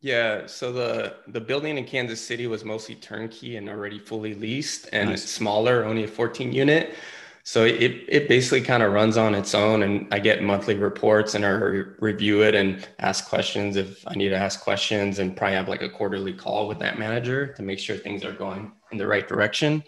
Yeah, 0.00 0.46
so 0.46 0.72
the 0.72 1.16
the 1.28 1.40
building 1.40 1.76
in 1.76 1.84
Kansas 1.84 2.20
City 2.20 2.46
was 2.46 2.64
mostly 2.64 2.94
turnkey 2.94 3.56
and 3.56 3.68
already 3.68 3.98
fully 3.98 4.34
leased, 4.34 4.88
and 4.92 5.10
Nice. 5.10 5.24
it's 5.24 5.32
smaller, 5.32 5.84
only 5.84 6.04
a 6.04 6.08
14 6.08 6.52
unit. 6.52 6.94
So 7.42 7.64
it 7.64 8.04
it 8.08 8.28
basically 8.28 8.60
kind 8.60 8.82
of 8.82 8.92
runs 8.92 9.16
on 9.16 9.34
its 9.34 9.54
own, 9.54 9.82
and 9.82 10.06
I 10.12 10.18
get 10.18 10.42
monthly 10.42 10.74
reports 10.74 11.34
and 11.34 11.44
I 11.44 11.48
re- 11.48 11.84
review 11.98 12.42
it 12.42 12.54
and 12.54 12.86
ask 12.98 13.28
questions 13.28 13.76
if 13.76 14.06
I 14.06 14.14
need 14.14 14.28
to 14.28 14.36
ask 14.36 14.60
questions, 14.60 15.18
and 15.18 15.36
probably 15.36 15.56
have 15.56 15.68
like 15.68 15.82
a 15.82 15.88
quarterly 15.88 16.34
call 16.34 16.68
with 16.68 16.78
that 16.80 16.98
manager 16.98 17.52
to 17.54 17.62
make 17.62 17.78
sure 17.78 17.96
things 17.96 18.24
are 18.24 18.32
going 18.32 18.72
in 18.92 18.98
the 18.98 19.06
right 19.06 19.26
direction. 19.26 19.82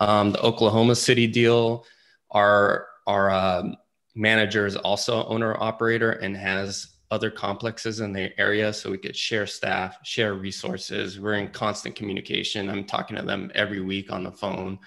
Um, 0.00 0.32
the 0.32 0.42
Oklahoma 0.42 0.94
City 0.94 1.26
deal, 1.26 1.86
our 2.30 2.88
our 3.06 3.30
um, 3.30 3.76
manager 4.14 4.66
is 4.66 4.76
also 4.76 5.24
owner 5.26 5.60
operator 5.60 6.12
and 6.12 6.36
has 6.36 6.88
other 7.10 7.30
complexes 7.30 8.00
in 8.00 8.12
the 8.12 8.38
area 8.40 8.72
so 8.72 8.90
we 8.90 8.96
could 8.96 9.16
share 9.16 9.46
staff 9.46 9.98
share 10.04 10.34
resources. 10.34 11.20
We're 11.20 11.34
in 11.34 11.48
constant 11.48 11.94
communication. 11.94 12.70
I'm 12.70 12.84
talking 12.84 13.16
to 13.16 13.22
them 13.22 13.50
every 13.54 13.80
week 13.80 14.10
on 14.12 14.24
the 14.24 14.32
phone 14.32 14.78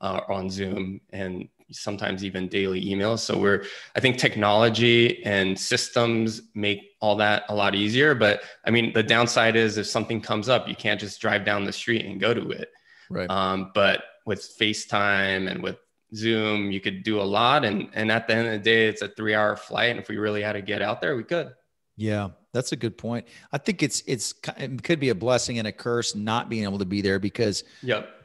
uh, 0.00 0.20
on 0.28 0.48
zoom 0.48 1.00
and 1.10 1.48
sometimes 1.70 2.24
even 2.24 2.48
daily 2.48 2.82
emails 2.84 3.18
so 3.18 3.36
we're 3.36 3.64
i 3.94 4.00
think 4.00 4.16
technology 4.16 5.22
and 5.24 5.58
systems 5.58 6.42
make 6.54 6.92
all 7.00 7.14
that 7.16 7.42
a 7.48 7.54
lot 7.54 7.74
easier 7.74 8.14
but 8.14 8.42
i 8.64 8.70
mean 8.70 8.92
the 8.94 9.02
downside 9.02 9.54
is 9.54 9.76
if 9.76 9.86
something 9.86 10.20
comes 10.20 10.48
up 10.48 10.66
you 10.66 10.74
can't 10.74 10.98
just 11.00 11.20
drive 11.20 11.44
down 11.44 11.64
the 11.64 11.72
street 11.72 12.04
and 12.06 12.20
go 12.20 12.32
to 12.32 12.50
it 12.50 12.70
Right. 13.10 13.30
um, 13.30 13.70
but 13.74 14.02
with 14.26 14.40
FaceTime 14.60 15.50
and 15.50 15.62
with 15.62 15.76
Zoom, 16.14 16.70
you 16.70 16.80
could 16.80 17.02
do 17.02 17.18
a 17.20 17.22
lot. 17.22 17.64
And 17.64 17.88
and 17.94 18.12
at 18.12 18.28
the 18.28 18.34
end 18.34 18.46
of 18.48 18.52
the 18.52 18.58
day, 18.58 18.86
it's 18.86 19.00
a 19.00 19.08
three 19.08 19.34
hour 19.34 19.56
flight. 19.56 19.90
And 19.90 19.98
if 19.98 20.10
we 20.10 20.18
really 20.18 20.42
had 20.42 20.52
to 20.52 20.60
get 20.60 20.82
out 20.82 21.00
there, 21.00 21.16
we 21.16 21.24
could. 21.24 21.54
Yeah, 21.96 22.28
that's 22.52 22.72
a 22.72 22.76
good 22.76 22.98
point. 22.98 23.26
I 23.50 23.56
think 23.56 23.82
it's 23.82 24.02
it's 24.06 24.34
it 24.58 24.82
could 24.82 25.00
be 25.00 25.08
a 25.08 25.14
blessing 25.14 25.58
and 25.58 25.66
a 25.66 25.72
curse 25.72 26.14
not 26.14 26.50
being 26.50 26.64
able 26.64 26.78
to 26.78 26.84
be 26.84 27.00
there 27.00 27.18
because 27.18 27.64
Yep. 27.82 28.17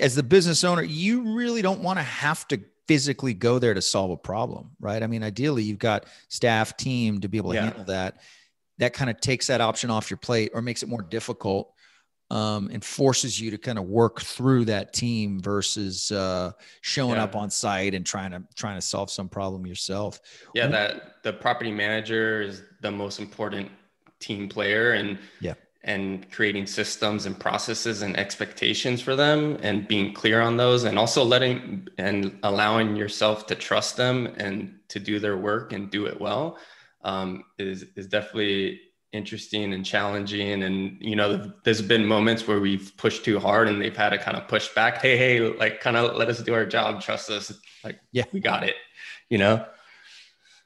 As 0.00 0.14
the 0.14 0.22
business 0.22 0.64
owner, 0.64 0.82
you 0.82 1.36
really 1.36 1.62
don't 1.62 1.80
want 1.80 1.98
to 1.98 2.02
have 2.02 2.46
to 2.48 2.60
physically 2.86 3.34
go 3.34 3.58
there 3.58 3.74
to 3.74 3.82
solve 3.82 4.10
a 4.10 4.16
problem, 4.16 4.70
right? 4.80 5.02
I 5.02 5.06
mean, 5.06 5.22
ideally, 5.22 5.62
you've 5.62 5.78
got 5.78 6.06
staff, 6.28 6.76
team 6.76 7.20
to 7.20 7.28
be 7.28 7.36
able 7.36 7.50
to 7.50 7.56
Yeah. 7.56 7.64
handle 7.64 7.84
that. 7.84 8.20
That 8.78 8.94
kind 8.94 9.10
of 9.10 9.20
takes 9.20 9.48
that 9.48 9.60
option 9.60 9.90
off 9.90 10.10
your 10.10 10.16
plate 10.18 10.52
or 10.54 10.62
makes 10.62 10.82
it 10.82 10.88
more 10.88 11.02
difficult 11.02 11.72
um, 12.30 12.68
and 12.70 12.84
forces 12.84 13.40
you 13.40 13.50
to 13.50 13.56
kind 13.58 13.78
of 13.78 13.84
work 13.86 14.20
through 14.20 14.66
that 14.66 14.92
team 14.92 15.40
versus 15.40 16.12
uh, 16.12 16.52
showing 16.82 17.16
Yeah. 17.16 17.24
up 17.24 17.34
on 17.34 17.48
site 17.50 17.94
and 17.94 18.04
trying 18.04 18.32
to 18.32 18.42
trying 18.54 18.76
to 18.76 18.82
solve 18.82 19.10
some 19.10 19.30
problem 19.30 19.66
yourself. 19.66 20.20
Yeah, 20.54 20.66
that 20.66 21.22
the 21.22 21.32
property 21.32 21.72
manager 21.72 22.42
is 22.42 22.62
the 22.82 22.90
most 22.90 23.18
important 23.18 23.70
team 24.20 24.46
player 24.48 24.92
and 24.92 25.18
Yeah. 25.40 25.54
And 25.84 26.30
creating 26.32 26.66
systems 26.66 27.24
and 27.26 27.38
processes 27.38 28.02
and 28.02 28.16
expectations 28.16 29.00
for 29.00 29.14
them 29.14 29.56
and 29.62 29.86
being 29.86 30.12
clear 30.12 30.40
on 30.40 30.56
those 30.56 30.84
and 30.84 30.98
also 30.98 31.24
letting 31.24 31.86
and 31.98 32.38
allowing 32.42 32.96
yourself 32.96 33.46
to 33.46 33.54
trust 33.54 33.96
them 33.96 34.26
and 34.38 34.74
to 34.88 34.98
do 34.98 35.20
their 35.20 35.36
work 35.36 35.72
and 35.72 35.90
do 35.90 36.06
it 36.06 36.20
well 36.20 36.58
um, 37.04 37.44
is 37.58 37.84
is 37.94 38.08
definitely 38.08 38.80
interesting 39.12 39.72
and 39.72 39.86
challenging. 39.86 40.64
And 40.64 40.98
you 41.00 41.16
know 41.16 41.52
there's 41.64 41.80
been 41.80 42.04
moments 42.04 42.46
where 42.46 42.60
we've 42.60 42.92
pushed 42.96 43.24
too 43.24 43.38
hard 43.38 43.68
and 43.68 43.80
they've 43.80 43.96
had 43.96 44.10
to 44.10 44.18
kind 44.18 44.36
of 44.36 44.48
push 44.48 44.68
back. 44.74 45.00
Hey 45.00 45.16
hey 45.16 45.40
like 45.40 45.80
kind 45.80 45.96
of 45.96 46.16
let 46.16 46.28
us 46.28 46.42
do 46.42 46.54
our 46.54 46.66
job. 46.66 47.00
Trust 47.00 47.30
us. 47.30 47.52
Like 47.84 48.00
Yeah. 48.12 48.24
we 48.32 48.40
got 48.40 48.64
it 48.64 48.74
you 49.28 49.38
know? 49.38 49.64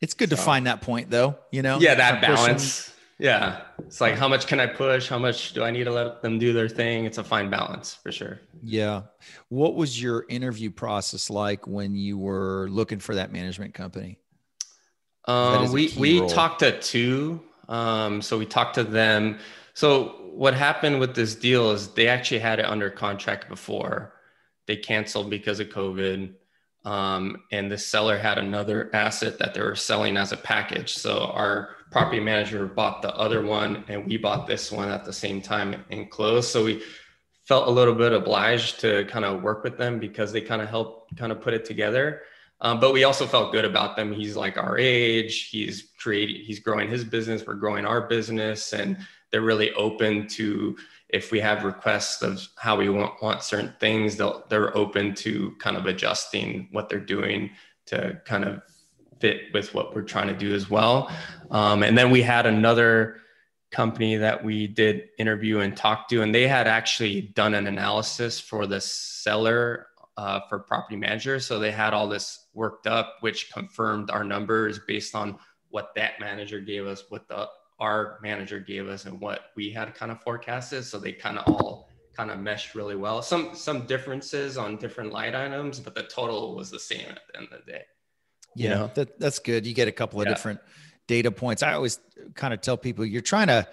It's 0.01 0.15
good 0.15 0.31
to 0.31 0.37
find 0.37 0.67
that 0.67 0.81
point, 0.81 1.11
though. 1.11 1.39
You 1.53 1.63
know, 1.63 1.79
yeah 1.79 1.95
that 1.95 2.21
balance 2.21 2.92
yeah. 3.19 3.63
It's 3.79 4.01
like 4.01 4.15
how 4.15 4.29
much 4.29 4.47
can 4.47 4.61
i 4.61 4.67
push? 4.67 5.09
How 5.09 5.19
much 5.19 5.53
do 5.53 5.63
i 5.63 5.71
need 5.71 5.85
to 5.85 5.93
let 5.93 6.23
them 6.23 6.39
do 6.39 6.53
their 6.53 6.69
thing? 6.69 7.05
It's 7.05 7.19
a 7.19 7.25
fine 7.25 7.51
balance 7.51 7.95
for 7.95 8.13
sure. 8.13 8.41
Yeah. 8.63 9.03
What 9.49 9.75
was 9.75 10.01
your 10.01 10.25
interview 10.29 10.71
process 10.71 11.31
like 11.31 11.67
when 11.67 11.95
you 11.95 12.19
were 12.19 12.69
looking 12.71 12.99
for 12.99 13.15
that 13.15 13.33
management 13.33 13.75
company? 13.75 14.19
um, 15.27 15.73
we 15.73 15.93
we 15.99 16.21
role. 16.21 16.29
talked 16.29 16.61
to 16.61 16.81
two. 16.81 17.43
Um, 17.69 18.23
so 18.23 18.39
we 18.39 18.47
talked 18.47 18.75
to 18.75 18.85
them. 18.85 19.39
So 19.75 20.31
what 20.33 20.55
happened 20.55 21.01
with 21.01 21.15
this 21.15 21.35
deal 21.35 21.71
is 21.71 21.89
they 21.89 22.09
actually 22.09 22.41
had 22.41 22.59
it 22.59 22.65
under 22.65 22.91
contract 22.91 23.49
before. 23.49 24.15
They 24.67 24.77
canceled 24.77 25.31
because 25.31 25.61
of 25.61 25.69
covid 25.69 26.35
Um, 26.85 27.43
and 27.53 27.71
the 27.71 27.79
seller 27.79 28.19
had 28.19 28.39
another 28.39 28.91
asset 28.93 29.39
that 29.39 29.55
they 29.55 29.61
were 29.61 29.77
selling 29.77 30.17
as 30.17 30.33
a 30.33 30.37
package. 30.37 30.95
So 30.95 31.27
our 31.27 31.77
property 31.91 32.21
manager 32.21 32.67
bought 32.67 33.03
the 33.03 33.15
other 33.15 33.43
one 33.43 33.85
and 33.89 34.07
we 34.07 34.17
bought 34.17 34.47
this 34.47 34.73
one 34.73 34.89
at 34.89 35.05
the 35.05 35.13
same 35.13 35.41
time 35.41 35.85
and 35.91 36.11
closed. 36.11 36.51
So 36.51 36.65
we 36.65 36.83
felt 37.45 37.69
a 37.69 37.71
little 37.71 37.95
bit 37.95 38.13
obliged 38.13 38.81
to 38.81 39.05
kind 39.05 39.25
of 39.25 39.43
work 39.43 39.63
with 39.63 39.77
them 39.77 39.99
because 39.99 40.33
they 40.33 40.41
kind 40.41 40.63
of 40.63 40.69
helped 40.69 41.17
kind 41.17 41.31
of 41.31 41.41
put 41.41 41.55
it 41.55 41.65
together. 41.65 42.23
Um, 42.63 42.79
but 42.79 42.93
we 42.93 43.03
also 43.03 43.27
felt 43.27 43.53
good 43.53 43.65
about 43.65 43.97
them. 43.97 44.13
He's 44.13 44.37
like 44.37 44.57
our 44.57 44.79
age. 44.79 45.49
He's 45.49 45.91
creating. 45.99 46.45
He's 46.45 46.61
growing 46.61 46.89
his 46.89 47.03
business. 47.05 47.45
We're 47.45 47.55
growing 47.55 47.85
our 47.85 48.07
business, 48.07 48.73
and 48.73 48.97
they're 49.33 49.41
really 49.43 49.73
open 49.73 50.29
to 50.29 50.77
if 51.13 51.31
we 51.31 51.41
have 51.41 51.65
requests 51.65 52.23
of 52.23 52.47
how 52.57 52.77
we 52.77 52.89
want, 52.89 53.23
want 53.23 53.43
certain 53.43 53.75
things. 53.79 54.17
They'll, 54.17 54.45
they're 54.49 54.77
open 54.77 55.15
to 55.17 55.53
kind 55.59 55.77
of 55.77 55.87
adjusting 55.87 56.69
what 56.73 56.89
they're 56.89 56.99
doing 56.99 57.51
to 57.87 58.21
kind 58.25 58.45
of 58.45 58.63
fit 59.21 59.53
with 59.53 59.75
what 59.75 59.95
we're 59.95 60.03
trying 60.03 60.29
to 60.29 60.35
do 60.35 60.55
as 60.55 60.71
well. 60.71 61.11
Um, 61.51 61.83
and 61.83 61.97
then 61.97 62.11
we 62.11 62.23
had 62.23 62.47
another 62.47 63.19
company 63.71 64.17
that 64.17 64.43
we 64.43 64.67
did 64.67 65.09
interview 65.19 65.61
and 65.61 65.77
talk 65.77 66.09
to, 66.09 66.23
and 66.23 66.35
they 66.35 66.49
had 66.49 66.67
actually 66.67 67.21
done 67.35 67.55
an 67.55 67.67
analysis 67.67 68.41
for 68.41 68.67
the 68.67 68.81
seller 68.81 69.87
uh, 70.17 70.41
for 70.49 70.59
property 70.59 70.97
manager. 70.97 71.41
So 71.41 71.59
they 71.59 71.71
had 71.71 71.95
all 71.95 72.09
this 72.09 72.47
worked 72.55 72.87
up, 72.87 73.17
which 73.21 73.51
confirmed 73.53 74.11
our 74.11 74.25
numbers 74.25 74.79
based 74.87 75.15
on 75.15 75.39
what 75.69 75.95
that 75.97 76.21
manager 76.21 76.61
gave 76.61 76.87
us, 76.87 77.05
what 77.09 77.29
the 77.29 77.49
our 77.83 78.21
manager 78.23 78.61
gave 78.61 78.89
us, 78.89 79.07
and 79.07 79.21
what 79.21 79.47
we 79.57 79.71
had 79.71 79.93
kind 79.95 80.13
of 80.13 80.23
forecasted. 80.23 80.85
So 80.85 80.99
they 80.99 81.13
kind 81.13 81.37
of 81.37 81.53
all 81.53 81.89
kind 82.17 82.31
of 82.31 82.39
meshed 82.39 82.77
really 82.77 82.95
well. 82.95 83.23
Some 83.23 83.55
some 83.55 83.87
differences 83.87 84.57
on 84.57 84.77
different 84.77 85.13
light 85.13 85.35
items, 85.35 85.81
but 85.81 85.95
the 85.95 86.05
total 86.05 86.55
was 86.55 86.71
the 86.71 86.79
same 86.79 87.09
at 87.09 87.21
the 87.27 87.39
end 87.39 87.49
of 87.51 87.67
the 87.67 87.73
day. 87.73 87.83
Yeah, 88.55 88.69
you 88.69 88.75
know? 88.77 88.91
that, 88.95 89.19
that's 89.19 89.41
good. 89.41 89.67
You 89.67 89.75
get 89.75 89.89
a 89.89 89.93
couple 89.93 90.21
of 90.21 90.29
yeah. 90.29 90.35
different 90.35 90.61
data 91.09 91.33
points. 91.33 91.65
I 91.65 91.73
always 91.73 91.99
kind 92.35 92.55
of 92.55 92.61
tell 92.61 92.77
people 92.77 93.05
you're 93.05 93.21
trying 93.21 93.49
to 93.49 93.67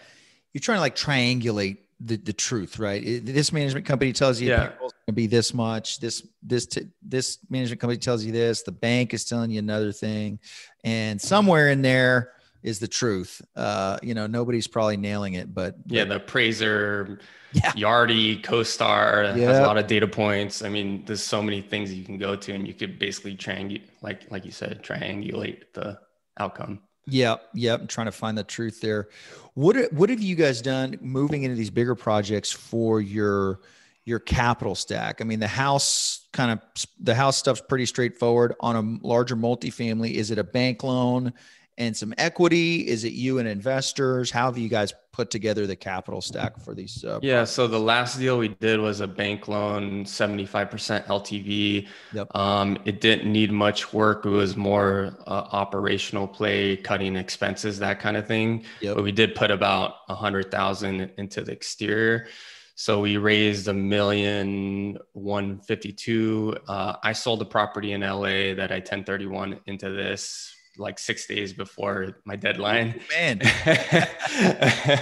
you're 0.53 0.61
trying 0.61 0.77
to 0.77 0.81
like 0.81 0.95
triangulate 0.95 1.77
the, 1.99 2.15
the 2.15 2.33
truth, 2.33 2.79
right? 2.79 3.03
This 3.23 3.51
management 3.51 3.85
company 3.85 4.11
tells 4.13 4.41
you 4.41 4.49
yeah. 4.49 4.69
going 4.79 4.91
to 5.05 5.13
be 5.13 5.27
this 5.27 5.53
much. 5.53 5.99
This 5.99 6.25
this 6.41 6.65
t- 6.65 6.87
this 7.03 7.37
management 7.47 7.79
company 7.79 7.99
tells 7.99 8.25
you 8.25 8.31
this. 8.31 8.63
The 8.63 8.71
bank 8.71 9.13
is 9.13 9.25
telling 9.25 9.51
you 9.51 9.59
another 9.59 9.91
thing, 9.91 10.39
and 10.83 11.21
somewhere 11.21 11.69
in 11.69 11.83
there 11.83 12.31
is 12.63 12.79
the 12.79 12.87
truth. 12.87 13.41
Uh, 13.55 13.97
you 14.03 14.13
know, 14.13 14.27
nobody's 14.27 14.67
probably 14.67 14.97
nailing 14.97 15.35
it, 15.35 15.53
but, 15.53 15.75
yeah, 15.85 16.03
the 16.03 16.15
appraiser, 16.15 17.19
yeah. 17.53 17.71
Yardi, 17.71 18.41
CoStar 18.43 19.35
yep. 19.35 19.47
has 19.47 19.59
a 19.59 19.63
lot 19.63 19.77
of 19.77 19.87
data 19.87 20.07
points. 20.07 20.61
I 20.61 20.69
mean, 20.69 21.03
there's 21.05 21.23
so 21.23 21.41
many 21.41 21.61
things 21.61 21.93
you 21.93 22.03
can 22.03 22.17
go 22.17 22.35
to, 22.35 22.53
and 22.53 22.67
you 22.67 22.73
could 22.73 22.99
basically 22.99 23.35
triangulate, 23.35 23.89
like 24.01 24.29
like 24.31 24.45
you 24.45 24.51
said, 24.51 24.83
triangulate 24.83 25.73
the 25.73 25.99
outcome. 26.39 26.81
Yep, 27.07 27.41
yep. 27.55 27.81
I'm 27.81 27.87
trying 27.87 28.05
to 28.05 28.11
find 28.11 28.37
the 28.37 28.43
truth 28.43 28.81
there. 28.81 29.09
What 29.55 29.91
what 29.93 30.09
have 30.09 30.21
you 30.21 30.35
guys 30.35 30.61
done 30.61 30.97
moving 31.01 31.43
into 31.43 31.55
these 31.55 31.71
bigger 31.71 31.95
projects 31.95 32.51
for 32.51 33.01
your 33.01 33.61
your 34.05 34.19
capital 34.19 34.75
stack? 34.75 35.19
I 35.19 35.23
mean, 35.23 35.39
the 35.39 35.47
house 35.47 36.27
kind 36.33 36.51
of 36.51 36.59
the 36.99 37.15
house 37.15 37.37
stuff's 37.37 37.61
pretty 37.61 37.87
straightforward. 37.87 38.53
On 38.59 38.75
a 38.75 39.07
larger 39.07 39.35
multifamily, 39.35 40.11
is 40.11 40.29
it 40.29 40.37
a 40.37 40.43
bank 40.43 40.83
loan? 40.83 41.33
And 41.79 41.95
some 41.95 42.13
equity? 42.17 42.85
Is 42.87 43.05
it 43.05 43.13
you 43.13 43.39
and 43.39 43.47
investors? 43.47 44.29
How 44.29 44.45
have 44.45 44.57
you 44.57 44.67
guys 44.67 44.93
put 45.13 45.31
together 45.31 45.65
the 45.65 45.77
capital 45.77 46.21
stack 46.21 46.59
for 46.59 46.75
these? 46.75 47.03
Uh, 47.03 47.19
yeah, 47.23 47.45
so 47.45 47.67
the 47.67 47.79
last 47.79 48.19
deal 48.19 48.37
we 48.37 48.49
did 48.49 48.81
was 48.81 48.99
a 48.99 49.07
bank 49.07 49.47
loan, 49.47 50.03
75% 50.03 51.07
LTV. 51.07 51.87
Yep. 52.13 52.35
Um, 52.35 52.77
it 52.83 52.99
didn't 52.99 53.31
need 53.31 53.51
much 53.51 53.93
work. 53.93 54.25
It 54.25 54.29
was 54.29 54.57
more 54.57 55.17
uh, 55.25 55.47
operational 55.51 56.27
play, 56.27 56.75
cutting 56.75 57.15
expenses, 57.15 57.79
that 57.79 58.01
kind 58.01 58.17
of 58.17 58.27
thing. 58.27 58.65
Yep. 58.81 58.95
But 58.95 59.03
we 59.03 59.13
did 59.13 59.33
put 59.33 59.49
about 59.49 59.95
a 60.09 60.15
hundred 60.15 60.51
thousand 60.51 61.11
into 61.17 61.41
the 61.41 61.53
exterior. 61.53 62.27
So 62.75 63.01
we 63.01 63.17
raised 63.17 63.67
a 63.67 63.73
million 63.73 64.97
one 65.13 65.59
fifty 65.59 65.91
two. 65.91 66.57
Uh, 66.67 66.95
I 67.03 67.13
sold 67.13 67.41
a 67.41 67.45
property 67.45 67.91
in 67.93 68.01
LA 68.01 68.53
that 68.55 68.71
I 68.71 68.77
1031 68.79 69.59
into 69.65 69.89
this 69.89 70.55
like 70.79 70.97
six 70.97 71.27
days 71.27 71.53
before 71.53 72.17
my 72.25 72.35
deadline. 72.35 73.01
Man. 73.11 73.41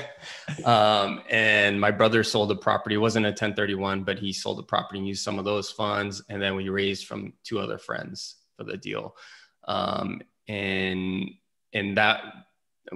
um, 0.65 1.21
and 1.29 1.79
my 1.79 1.91
brother 1.91 2.23
sold 2.23 2.49
the 2.49 2.55
property. 2.55 2.95
It 2.95 2.99
wasn't 2.99 3.25
a 3.25 3.29
1031, 3.29 4.03
but 4.03 4.19
he 4.19 4.33
sold 4.33 4.57
the 4.57 4.63
property 4.63 4.99
and 4.99 5.07
used 5.07 5.23
some 5.23 5.39
of 5.39 5.45
those 5.45 5.71
funds. 5.71 6.23
And 6.29 6.41
then 6.41 6.55
we 6.55 6.69
raised 6.69 7.05
from 7.05 7.33
two 7.43 7.59
other 7.59 7.77
friends 7.77 8.35
for 8.57 8.63
the 8.63 8.77
deal. 8.77 9.15
Um, 9.67 10.21
and 10.47 11.29
and 11.73 11.97
that 11.97 12.21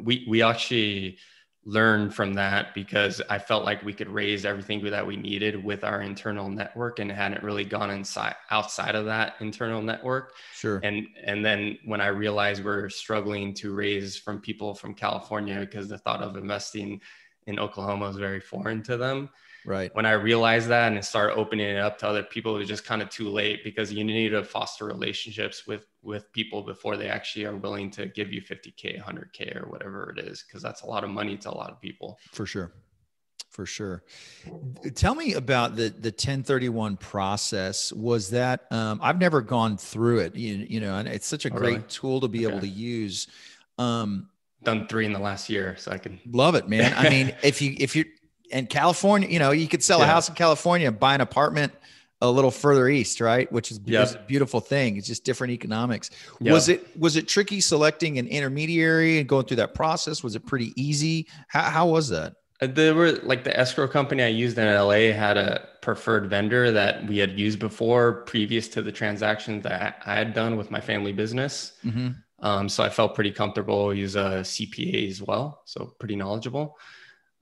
we 0.02 0.26
we 0.28 0.42
actually 0.42 1.18
learn 1.64 2.10
from 2.10 2.34
that 2.34 2.74
because 2.74 3.22
I 3.30 3.38
felt 3.38 3.66
like 3.66 3.84
we 3.84 3.94
could 3.94 4.10
raise 4.10 4.46
everything 4.46 4.84
that 4.84 5.06
we 5.06 5.16
needed 5.16 5.64
with 5.64 5.84
our 5.84 6.02
internal 6.02 6.50
network 6.50 6.98
and 6.98 7.12
hadn't 7.12 7.44
really 7.44 7.66
gone 7.66 7.92
inside 7.92 8.36
outside 8.50 8.96
of 8.96 9.06
that 9.06 9.36
internal 9.40 9.82
network. 9.82 10.34
Sure. 10.54 10.80
And 10.84 11.08
and 11.24 11.46
then 11.46 11.78
when 11.86 12.02
I 12.02 12.08
realized 12.08 12.64
we're 12.64 12.90
struggling 12.90 13.54
to 13.56 13.76
raise 13.76 14.18
from 14.18 14.42
people 14.42 14.74
from 14.74 14.96
California 14.96 15.60
because 15.60 15.88
the 15.88 16.00
thought 16.00 16.24
of 16.24 16.36
investing 16.36 17.00
in 17.46 17.60
Oklahoma 17.60 18.10
is 18.10 18.18
very 18.18 18.40
foreign 18.40 18.82
to 18.84 18.98
them. 18.98 19.30
Right. 19.66 19.94
When 19.96 20.06
I 20.06 20.14
realized 20.14 20.70
that 20.70 20.92
and 20.92 21.06
started 21.06 21.36
opening 21.36 21.68
it 21.68 21.78
up 21.78 22.00
to 22.00 22.08
other 22.08 22.24
people, 22.24 22.56
it 22.56 22.60
was 22.60 22.68
just 22.68 22.86
kind 22.86 23.02
of 23.02 23.10
too 23.10 23.30
late 23.30 23.64
because 23.64 23.94
you 23.94 24.04
need 24.04 24.30
to 24.30 24.44
foster 24.44 24.86
relationships 24.86 25.68
with 25.68 25.86
with 26.02 26.32
people 26.34 26.64
before 26.64 26.98
they 26.98 27.08
actually 27.08 27.46
are 27.46 27.56
willing 27.56 27.92
to 27.92 28.08
give 28.08 28.34
you 28.34 28.42
50k, 28.42 29.00
100k, 29.00 29.62
or 29.62 29.70
whatever 29.70 30.14
it 30.18 30.26
is, 30.26 30.44
because 30.44 30.64
that's 30.64 30.82
a 30.82 30.88
lot 30.88 31.04
of 31.04 31.12
money 31.12 31.38
to 31.38 31.50
a 31.50 31.54
lot 31.54 31.70
of 31.70 31.80
people. 31.80 32.18
For 32.32 32.46
sure. 32.46 32.72
For 33.52 33.66
sure. 33.66 34.04
Tell 34.96 35.14
me 35.14 35.34
about 35.34 35.76
the 35.76 35.90
the 35.90 36.10
1031 36.10 36.98
process. 36.98 37.92
Was 37.92 38.30
that 38.30 38.66
um, 38.72 39.00
I've 39.04 39.20
never 39.20 39.42
gone 39.42 39.78
through 39.78 40.20
it. 40.20 40.36
You, 40.36 40.66
you 40.70 40.80
know, 40.80 40.96
and 40.96 41.08
it's 41.08 41.28
such 41.28 41.46
a 41.46 41.54
oh, 41.54 41.58
great 41.58 41.74
really? 41.74 41.88
tool 41.90 42.22
to 42.22 42.30
be 42.30 42.46
okay. 42.46 42.56
able 42.56 42.62
to 42.62 42.68
use. 42.68 43.28
Um, 43.78 44.30
Done 44.64 44.88
three 44.88 45.06
in 45.06 45.12
the 45.12 45.20
last 45.20 45.50
year, 45.50 45.76
so 45.78 45.92
I 45.92 45.98
can 45.98 46.20
love 46.32 46.56
it, 46.56 46.70
man. 46.70 46.94
I 46.96 47.10
mean, 47.10 47.36
if 47.44 47.62
you 47.62 47.76
if 47.78 47.96
you 47.96 48.06
and 48.52 48.70
California, 48.70 49.30
you 49.30 49.40
know, 49.40 49.52
you 49.52 49.68
could 49.68 49.84
sell 49.84 50.00
yeah. 50.00 50.06
a 50.06 50.08
house 50.08 50.30
in 50.30 50.36
California, 50.36 50.88
and 50.88 51.00
buy 51.00 51.16
an 51.16 51.22
apartment 51.22 51.74
a 52.22 52.30
little 52.30 52.52
further 52.52 52.88
east, 52.88 53.20
right? 53.20 53.52
Which 53.52 53.72
is, 53.72 53.80
yep. 53.86 54.08
is 54.08 54.16
a 54.16 54.20
beautiful 54.20 54.60
thing. 54.60 54.98
It's 54.98 55.08
just 55.08 55.24
different 55.24 55.54
economics. 55.54 56.12
Yep. 56.40 56.54
Was 56.54 56.70
it 56.70 57.00
was 57.00 57.16
it 57.16 57.28
tricky 57.28 57.60
selecting 57.60 58.20
an 58.20 58.28
intermediary 58.28 59.20
and 59.20 59.28
going 59.28 59.46
through 59.46 59.58
that 59.58 59.74
process? 59.74 60.24
Was 60.24 60.36
it 60.36 60.46
pretty 60.46 60.74
easy? 60.76 61.28
How 61.48 61.64
how 61.64 61.88
was 61.88 62.10
that? 62.10 62.36
Uh, 62.62 62.68
there 62.68 62.94
were 62.94 63.14
like 63.24 63.44
the 63.44 63.58
escrow 63.60 63.88
company 63.88 64.24
I 64.24 64.28
used 64.28 64.58
in 64.58 64.72
LA 64.72 65.14
had 65.14 65.38
a 65.38 65.68
preferred 65.82 66.30
vendor 66.30 66.72
that 66.72 67.08
we 67.08 67.18
had 67.18 67.40
used 67.40 67.60
before, 67.60 68.22
previous 68.24 68.68
to 68.70 68.84
the 68.84 68.92
transaction 68.92 69.62
that 69.62 70.02
I 70.06 70.14
had 70.14 70.34
done 70.34 70.58
with 70.58 70.70
my 70.70 70.80
family 70.80 71.12
business. 71.12 71.74
Mm-hmm. 71.84 72.10
Um, 72.44 72.70
so 72.70 72.84
I 72.84 72.90
felt 72.90 73.16
pretty 73.16 73.32
comfortable. 73.32 73.94
Use 73.94 74.16
a 74.16 74.42
CPA 74.42 75.10
as 75.10 75.22
well, 75.22 75.62
so 75.66 75.94
pretty 76.00 76.16
knowledgeable. 76.16 76.78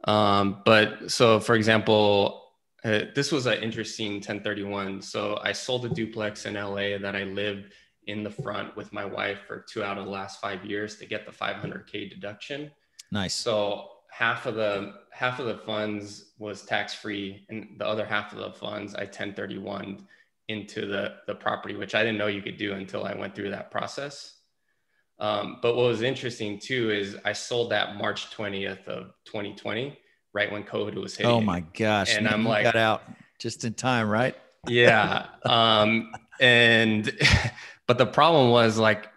Um, 0.06 0.62
but 0.66 1.12
so, 1.12 1.40
for 1.40 1.56
example, 1.56 2.54
uh, 2.84 3.02
this 3.14 3.32
was 3.32 3.46
an 3.46 3.62
interesting 3.62 4.14
1031. 4.14 5.02
So 5.02 5.40
I 5.44 5.52
sold 5.52 5.86
a 5.86 5.90
duplex 5.90 6.46
in 6.46 6.54
LA 6.54 6.98
that 6.98 7.16
I 7.16 7.24
lived 7.24 7.74
in 8.08 8.24
the 8.24 8.30
front 8.30 8.76
with 8.76 8.92
my 8.94 9.06
wife 9.06 9.40
for 9.48 9.66
two 9.70 9.84
out 9.84 9.98
of 9.98 10.06
the 10.06 10.12
last 10.12 10.40
five 10.40 10.66
years 10.66 10.96
to 10.98 11.06
get 11.06 11.26
the 11.26 11.32
500k 11.32 12.10
deduction. 12.10 12.72
Nice. 13.12 13.36
So 13.36 13.90
half 14.12 14.46
of 14.46 14.56
the 14.56 14.94
half 15.12 15.40
of 15.40 15.46
the 15.46 15.58
funds 15.58 16.32
was 16.38 16.64
tax 16.64 16.94
free, 16.94 17.46
and 17.50 17.76
the 17.78 17.86
other 17.86 18.06
half 18.06 18.34
of 18.34 18.40
the 18.40 18.52
funds 18.52 18.96
I 18.96 19.04
1031 19.04 20.08
into 20.48 20.86
the 20.88 21.16
the 21.28 21.36
property, 21.36 21.76
which 21.76 21.96
I 21.96 22.04
didn't 22.04 22.18
know 22.18 22.28
you 22.28 22.42
could 22.42 22.58
do 22.58 22.74
until 22.74 23.06
I 23.06 23.14
went 23.14 23.36
through 23.36 23.52
that 23.52 23.72
process. 23.72 24.39
Um, 25.20 25.58
but 25.62 25.76
what 25.76 25.86
was 25.86 26.02
interesting 26.02 26.60
too 26.60 26.92
is 26.92 27.18
I 27.26 27.34
sold 27.34 27.72
that 27.72 27.98
March 27.98 28.32
20th 28.32 28.88
of 28.88 29.12
2020, 29.26 29.98
right 30.34 30.52
when 30.52 30.64
COVID 30.64 30.96
was 30.96 31.16
hitting. 31.16 31.32
Oh 31.32 31.42
my 31.42 31.62
gosh. 31.74 32.16
And 32.16 32.28
I'm 32.28 32.46
like, 32.46 32.64
got 32.64 32.76
out 32.76 33.04
just 33.38 33.66
in 33.66 33.74
time, 33.74 34.10
right? 34.10 34.36
yeah. 34.68 35.28
Um, 35.44 36.12
and, 36.40 37.12
but 37.88 37.98
the 37.98 38.06
problem 38.06 38.52
was 38.52 38.78
like, 38.78 39.08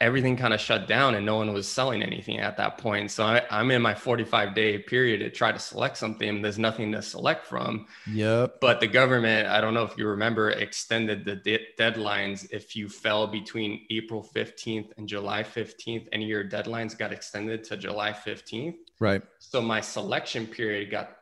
everything 0.00 0.36
kind 0.36 0.54
of 0.54 0.60
shut 0.60 0.88
down 0.88 1.14
and 1.14 1.24
no 1.24 1.36
one 1.36 1.52
was 1.52 1.68
selling 1.68 2.02
anything 2.02 2.38
at 2.38 2.56
that 2.56 2.78
point. 2.78 3.10
So 3.10 3.24
I, 3.24 3.42
am 3.50 3.70
in 3.70 3.82
my 3.82 3.94
45 3.94 4.54
day 4.54 4.78
period 4.78 5.18
to 5.18 5.30
try 5.30 5.52
to 5.52 5.58
select 5.58 5.96
something. 5.96 6.42
There's 6.42 6.58
nothing 6.58 6.92
to 6.92 7.02
select 7.02 7.46
from. 7.46 7.86
Yep. 8.10 8.60
But 8.60 8.80
the 8.80 8.86
government, 8.86 9.48
I 9.48 9.60
don't 9.60 9.74
know 9.74 9.84
if 9.84 9.96
you 9.96 10.06
remember, 10.06 10.50
extended 10.50 11.24
the 11.24 11.36
de- 11.36 11.66
deadlines. 11.78 12.50
If 12.50 12.74
you 12.74 12.88
fell 12.88 13.26
between 13.26 13.86
April 13.90 14.26
15th 14.34 14.92
and 14.96 15.08
July 15.08 15.42
15th, 15.42 16.08
any 16.12 16.24
of 16.24 16.30
your 16.30 16.44
deadlines 16.44 16.96
got 16.96 17.12
extended 17.12 17.64
to 17.64 17.76
July 17.76 18.12
15th. 18.12 18.76
Right. 18.98 19.22
So 19.38 19.60
my 19.60 19.80
selection 19.80 20.46
period 20.46 20.90
got 20.90 21.16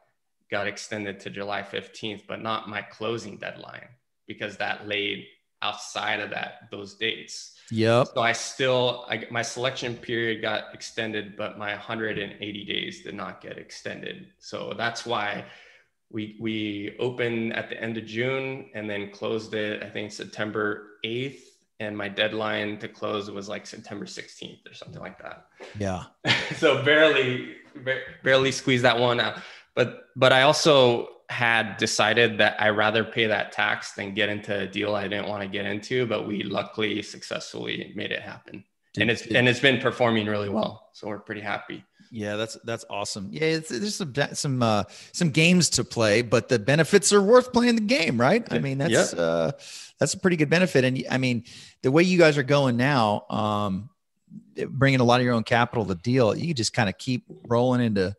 got 0.50 0.66
extended 0.66 1.20
to 1.20 1.30
July 1.30 1.62
15th, 1.62 2.22
but 2.26 2.42
not 2.42 2.70
my 2.70 2.80
closing 2.80 3.36
deadline 3.36 3.86
because 4.26 4.56
that 4.58 4.88
laid 4.88 5.26
outside 5.62 6.20
of 6.20 6.30
that 6.30 6.68
those 6.70 6.94
dates. 6.94 7.54
Yep. 7.70 8.08
So 8.14 8.22
I 8.22 8.32
still, 8.32 9.04
I, 9.10 9.26
my 9.30 9.42
selection 9.42 9.94
period 9.94 10.40
got 10.40 10.72
extended, 10.72 11.36
but 11.36 11.58
my 11.58 11.72
180 11.72 12.64
days 12.64 13.02
did 13.02 13.14
not 13.14 13.42
get 13.42 13.58
extended. 13.58 14.28
So 14.38 14.72
that's 14.76 15.04
why 15.04 15.44
we 16.10 16.36
we 16.40 16.96
opened 16.98 17.52
at 17.52 17.68
the 17.68 17.80
end 17.80 17.98
of 17.98 18.06
June 18.06 18.70
and 18.74 18.88
then 18.88 19.10
closed 19.10 19.52
it. 19.54 19.82
I 19.82 19.90
think 19.90 20.12
September 20.12 20.92
8th, 21.04 21.40
and 21.80 21.96
my 21.96 22.08
deadline 22.08 22.78
to 22.78 22.88
close 22.88 23.30
was 23.30 23.48
like 23.48 23.66
September 23.66 24.06
16th 24.06 24.68
or 24.68 24.74
something 24.74 25.00
like 25.00 25.18
that. 25.22 25.46
Yeah. 25.78 26.04
so 26.56 26.82
barely, 26.82 27.56
barely 28.24 28.52
squeezed 28.52 28.84
that 28.84 28.98
one 28.98 29.20
out. 29.20 29.36
But 29.74 30.06
but 30.16 30.32
I 30.32 30.42
also 30.42 31.08
had 31.28 31.76
decided 31.76 32.38
that 32.38 32.60
I 32.60 32.70
rather 32.70 33.04
pay 33.04 33.26
that 33.26 33.52
tax 33.52 33.92
than 33.92 34.14
get 34.14 34.28
into 34.28 34.60
a 34.60 34.66
deal 34.66 34.94
I 34.94 35.08
didn't 35.08 35.28
want 35.28 35.42
to 35.42 35.48
get 35.48 35.66
into, 35.66 36.06
but 36.06 36.26
we 36.26 36.42
luckily 36.42 37.02
successfully 37.02 37.92
made 37.94 38.12
it 38.12 38.22
happen. 38.22 38.64
Did, 38.94 39.02
and 39.02 39.10
it's 39.10 39.22
did, 39.22 39.36
and 39.36 39.48
it's 39.48 39.60
been 39.60 39.80
performing 39.80 40.26
really 40.26 40.48
well. 40.48 40.88
So 40.94 41.08
we're 41.08 41.18
pretty 41.18 41.42
happy. 41.42 41.84
Yeah, 42.10 42.36
that's 42.36 42.56
that's 42.64 42.86
awesome. 42.88 43.28
Yeah, 43.30 43.42
it's, 43.42 43.68
there's 43.68 43.96
some 43.96 44.14
some 44.32 44.62
uh, 44.62 44.84
some 45.12 45.30
games 45.30 45.68
to 45.70 45.84
play, 45.84 46.22
but 46.22 46.48
the 46.48 46.58
benefits 46.58 47.12
are 47.12 47.20
worth 47.20 47.52
playing 47.52 47.74
the 47.74 47.82
game, 47.82 48.18
right? 48.18 48.46
I 48.50 48.58
mean, 48.58 48.78
that's 48.78 49.12
yeah. 49.12 49.20
uh, 49.20 49.52
that's 49.98 50.14
a 50.14 50.18
pretty 50.18 50.36
good 50.36 50.48
benefit. 50.48 50.84
And 50.84 51.04
I 51.10 51.18
mean, 51.18 51.44
the 51.82 51.92
way 51.92 52.04
you 52.04 52.18
guys 52.18 52.38
are 52.38 52.42
going 52.42 52.78
now, 52.78 53.26
um, 53.28 53.90
bringing 54.68 55.00
a 55.00 55.04
lot 55.04 55.20
of 55.20 55.26
your 55.26 55.34
own 55.34 55.44
capital 55.44 55.84
to 55.84 55.94
deal, 55.94 56.34
you 56.34 56.54
just 56.54 56.72
kind 56.72 56.88
of 56.88 56.96
keep 56.96 57.24
rolling 57.46 57.82
into 57.82 58.16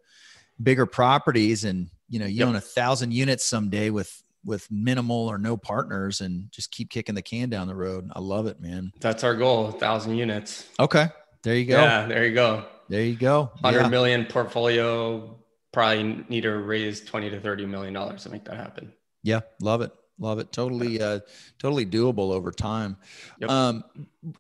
bigger 0.61 0.85
properties 0.85 1.63
and 1.63 1.89
you 2.09 2.19
know 2.19 2.25
you 2.25 2.39
yep. 2.39 2.47
own 2.47 2.55
a 2.55 2.61
thousand 2.61 3.13
units 3.13 3.45
someday 3.45 3.89
with 3.89 4.21
with 4.45 4.69
minimal 4.71 5.27
or 5.27 5.37
no 5.37 5.57
partners 5.57 6.21
and 6.21 6.51
just 6.51 6.71
keep 6.71 6.89
kicking 6.89 7.15
the 7.15 7.21
can 7.21 7.49
down 7.49 7.67
the 7.67 7.75
road. 7.75 8.09
I 8.13 8.19
love 8.19 8.47
it 8.47 8.59
man. 8.59 8.91
That's 8.99 9.23
our 9.23 9.35
goal 9.35 9.67
a 9.67 9.71
thousand 9.73 10.15
units. 10.15 10.67
Okay. 10.79 11.07
There 11.43 11.55
you 11.55 11.65
go. 11.65 11.81
Yeah 11.81 12.07
there 12.07 12.25
you 12.25 12.33
go. 12.33 12.65
There 12.87 13.03
you 13.03 13.15
go. 13.15 13.51
Hundred 13.61 13.81
yeah. 13.81 13.89
million 13.89 14.25
portfolio 14.25 15.35
probably 15.71 16.25
need 16.29 16.41
to 16.41 16.57
raise 16.57 17.01
20 17.01 17.29
to 17.29 17.39
30 17.39 17.65
million 17.65 17.93
dollars 17.93 18.23
to 18.23 18.29
make 18.29 18.45
that 18.45 18.57
happen. 18.57 18.91
Yeah 19.23 19.41
love 19.61 19.81
it. 19.81 19.91
Love 20.17 20.39
it. 20.39 20.51
Totally 20.51 21.01
uh 21.01 21.19
totally 21.59 21.85
doable 21.85 22.31
over 22.31 22.51
time. 22.51 22.97
Yep. 23.39 23.49
um 23.49 23.83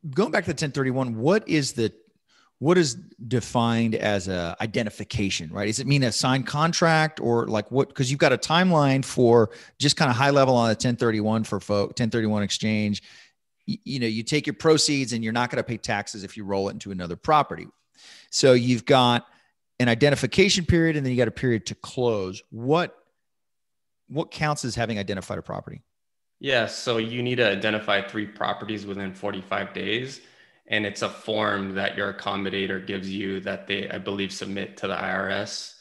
going 0.09 0.31
back 0.31 0.45
to 0.45 0.53
the 0.53 0.53
1031 0.53 1.17
what 1.17 1.47
is 1.47 1.73
the 1.73 1.93
what 2.59 2.77
is 2.77 2.95
defined 3.25 3.95
as 3.95 4.27
a 4.27 4.55
identification 4.61 5.49
right? 5.51 5.65
Does 5.65 5.79
it 5.79 5.87
mean 5.87 6.03
a 6.03 6.11
signed 6.11 6.45
contract 6.45 7.19
or 7.19 7.47
like 7.47 7.71
what 7.71 7.87
because 7.87 8.11
you've 8.11 8.19
got 8.19 8.33
a 8.33 8.37
timeline 8.37 9.03
for 9.03 9.49
just 9.79 9.95
kind 9.95 10.11
of 10.11 10.17
high 10.17 10.29
level 10.29 10.55
on 10.55 10.65
a 10.65 10.75
1031 10.75 11.45
for 11.45 11.59
folk 11.59 11.89
1031 11.89 12.43
exchange. 12.43 13.01
You, 13.65 13.77
you 13.85 13.99
know 13.99 14.07
you 14.07 14.23
take 14.23 14.45
your 14.45 14.53
proceeds 14.53 15.13
and 15.13 15.23
you're 15.23 15.33
not 15.33 15.49
going 15.49 15.57
to 15.57 15.67
pay 15.67 15.77
taxes 15.77 16.23
if 16.23 16.35
you 16.35 16.43
roll 16.43 16.69
it 16.69 16.73
into 16.73 16.91
another 16.91 17.15
property. 17.15 17.67
So 18.29 18.53
you've 18.53 18.85
got 18.85 19.25
an 19.79 19.87
identification 19.87 20.65
period 20.65 20.97
and 20.97 21.05
then 21.05 21.11
you 21.11 21.17
got 21.17 21.29
a 21.29 21.31
period 21.31 21.65
to 21.67 21.75
close. 21.75 22.43
What 22.51 22.95
what 24.09 24.31
counts 24.31 24.65
as 24.65 24.75
having 24.75 24.99
identified 24.99 25.37
a 25.37 25.41
property? 25.41 25.81
Yeah 26.41 26.65
so 26.65 26.97
you 26.97 27.23
need 27.23 27.35
to 27.35 27.49
identify 27.49 28.01
three 28.01 28.25
properties 28.25 28.85
within 28.85 29.13
45 29.13 29.73
days 29.73 30.19
and 30.69 30.85
it's 30.85 31.01
a 31.01 31.09
form 31.09 31.73
that 31.75 31.97
your 31.97 32.13
accommodator 32.13 32.85
gives 32.85 33.09
you 33.09 33.39
that 33.41 33.67
they, 33.67 33.89
I 33.89 33.97
believe, 33.97 34.31
submit 34.31 34.77
to 34.77 34.87
the 34.87 34.95
IRS. 34.95 35.73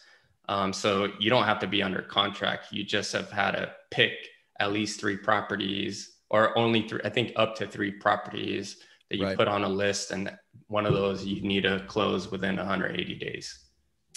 Um, 0.48 0.72
so 0.72 1.12
you 1.20 1.29
don't 1.29 1.44
have 1.44 1.59
to 1.61 1.66
be 1.66 1.83
under 1.83 2.01
contract. 2.01 2.72
You 2.72 2.85
just 2.85 3.12
have 3.12 3.31
had 3.31 3.51
to 3.53 3.70
pick 3.90 4.12
at 4.59 4.72
least 4.72 4.98
three 4.98 5.16
properties, 5.16 6.16
or 6.31 6.57
only 6.57 6.88
three. 6.88 7.01
I 7.05 7.11
think 7.11 7.33
up 7.37 7.55
to 7.57 7.66
three 7.66 7.92
properties 7.92 8.79
that 9.11 9.18
you 9.18 9.27
right. 9.27 9.37
put 9.37 9.46
on 9.46 9.62
a 9.62 9.68
list, 9.68 10.11
and 10.11 10.35
one 10.68 10.87
of 10.87 10.94
those 10.94 11.24
you 11.24 11.42
need 11.42 11.64
to 11.64 11.85
close 11.87 12.31
within 12.31 12.57
180 12.57 13.14
days. 13.16 13.66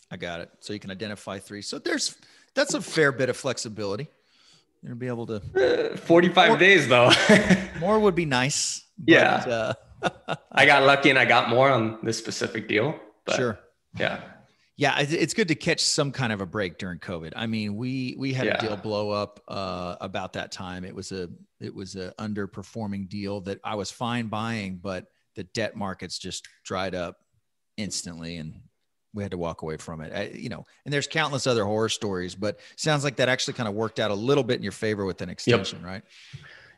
I 0.10 0.18
got 0.18 0.40
it. 0.40 0.50
So 0.62 0.72
you 0.72 0.80
can 0.80 0.92
identify 0.92 1.40
three. 1.40 1.62
So 1.62 1.80
there's 1.80 2.16
that's 2.56 2.74
a 2.74 2.82
fair 2.82 3.12
bit 3.12 3.30
of 3.30 3.36
flexibility. 3.36 4.08
You're 4.82 4.90
gonna 4.90 5.00
be 5.00 5.08
able 5.08 5.28
to. 5.28 5.94
Uh, 5.94 5.98
45 5.98 6.48
more, 6.48 6.58
days 6.58 6.88
though. 6.88 7.12
more 7.80 8.00
would 8.00 8.16
be 8.16 8.26
nice. 8.26 8.86
But, 8.98 9.12
yeah. 9.12 9.36
Uh, 9.36 9.74
I 10.52 10.66
got 10.66 10.84
lucky 10.84 11.10
and 11.10 11.20
I 11.20 11.26
got 11.26 11.50
more 11.50 11.70
on 11.70 12.00
this 12.04 12.18
specific 12.18 12.68
deal. 12.68 13.00
But 13.26 13.36
sure. 13.36 13.60
Yeah. 13.98 14.22
Yeah, 14.78 14.98
it's 15.00 15.36
good 15.36 15.50
to 15.50 15.56
catch 15.56 15.84
some 15.84 16.12
kind 16.12 16.34
of 16.34 16.42
a 16.42 16.46
break 16.48 16.80
during 16.80 16.98
COVID. 16.98 17.34
I 17.36 17.46
mean, 17.46 17.76
we 17.76 18.16
we 18.18 18.34
had 18.34 18.48
yeah. 18.48 18.58
a 18.58 18.62
deal 18.62 18.78
blow 18.78 19.12
up 19.12 19.40
uh, 19.48 19.98
about 20.02 20.34
that 20.34 20.52
time. 20.52 20.86
It 20.86 20.96
was 20.96 21.12
a 21.12 21.30
it 21.60 21.76
was 21.76 21.96
a 21.96 22.14
underperforming 22.18 23.08
deal 23.08 23.42
that 23.42 23.60
I 23.64 23.76
was 23.76 23.92
fine 23.92 24.28
buying, 24.28 24.80
but 24.82 25.06
the 25.36 25.44
debt 25.44 25.76
markets 25.76 26.18
just 26.18 26.48
dried 26.64 26.96
up 26.96 27.18
instantly, 27.78 28.38
and 28.38 28.60
we 29.14 29.22
had 29.22 29.32
to 29.32 29.38
walk 29.38 29.62
away 29.62 29.78
from 29.78 30.02
it. 30.02 30.14
I, 30.16 30.36
you 30.36 30.50
know, 30.50 30.66
and 30.86 30.94
there's 30.94 31.06
countless 31.06 31.46
other 31.46 31.66
horror 31.66 31.90
stories, 31.90 32.34
but 32.34 32.60
sounds 32.76 33.04
like 33.04 33.18
that 33.18 33.30
actually 33.30 33.54
kind 33.56 33.70
of 33.70 33.76
worked 33.76 34.00
out 34.00 34.10
a 34.10 34.16
little 34.16 34.44
bit 34.44 34.56
in 34.56 34.64
your 34.64 34.72
favor 34.72 35.06
with 35.06 35.22
an 35.22 35.30
extension, 35.30 35.80
yep. 35.80 35.88
right? 35.88 36.04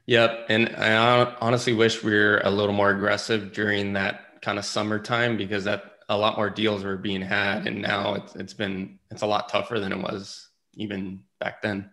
Yep. 0.06 0.48
And 0.50 0.76
I 0.76 1.34
honestly 1.39 1.74
wish 1.74 2.04
we 2.04 2.13
were 2.13 2.42
a 2.44 2.52
little 2.52 2.74
more 2.74 2.89
aggressive 2.89 3.54
during 3.54 3.94
that 3.94 4.42
kind 4.42 4.60
of 4.60 4.66
summertime 4.66 5.38
because 5.38 5.63
that 5.63 6.00
a 6.10 6.18
lot 6.18 6.36
more 6.36 6.50
deals 6.50 6.84
were 6.84 6.98
being 6.98 7.22
had. 7.22 7.68
And 7.68 7.82
now 7.82 8.16
it's, 8.16 8.36
it's 8.36 8.54
been, 8.54 9.00
it's 9.10 9.22
a 9.22 9.28
lot 9.28 9.50
tougher 9.50 9.80
than 9.80 9.94
it 9.94 10.00
was 10.00 10.50
even 10.76 11.22
back 11.39 11.62
then. 11.62 11.89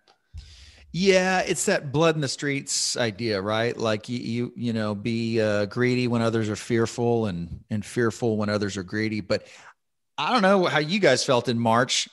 Yeah, 0.92 1.40
it's 1.40 1.66
that 1.66 1.92
blood 1.92 2.16
in 2.16 2.20
the 2.20 2.28
streets 2.28 2.96
idea, 2.96 3.40
right? 3.40 3.76
Like 3.76 4.08
you, 4.08 4.18
you, 4.18 4.52
you 4.56 4.72
know, 4.72 4.96
be 4.96 5.40
uh, 5.40 5.66
greedy 5.66 6.08
when 6.08 6.20
others 6.20 6.48
are 6.48 6.56
fearful, 6.56 7.26
and 7.26 7.60
and 7.70 7.84
fearful 7.84 8.36
when 8.36 8.48
others 8.48 8.76
are 8.76 8.82
greedy. 8.82 9.20
But 9.20 9.46
I 10.18 10.32
don't 10.32 10.42
know 10.42 10.64
how 10.64 10.80
you 10.80 10.98
guys 10.98 11.24
felt 11.24 11.48
in 11.48 11.60
March. 11.60 12.08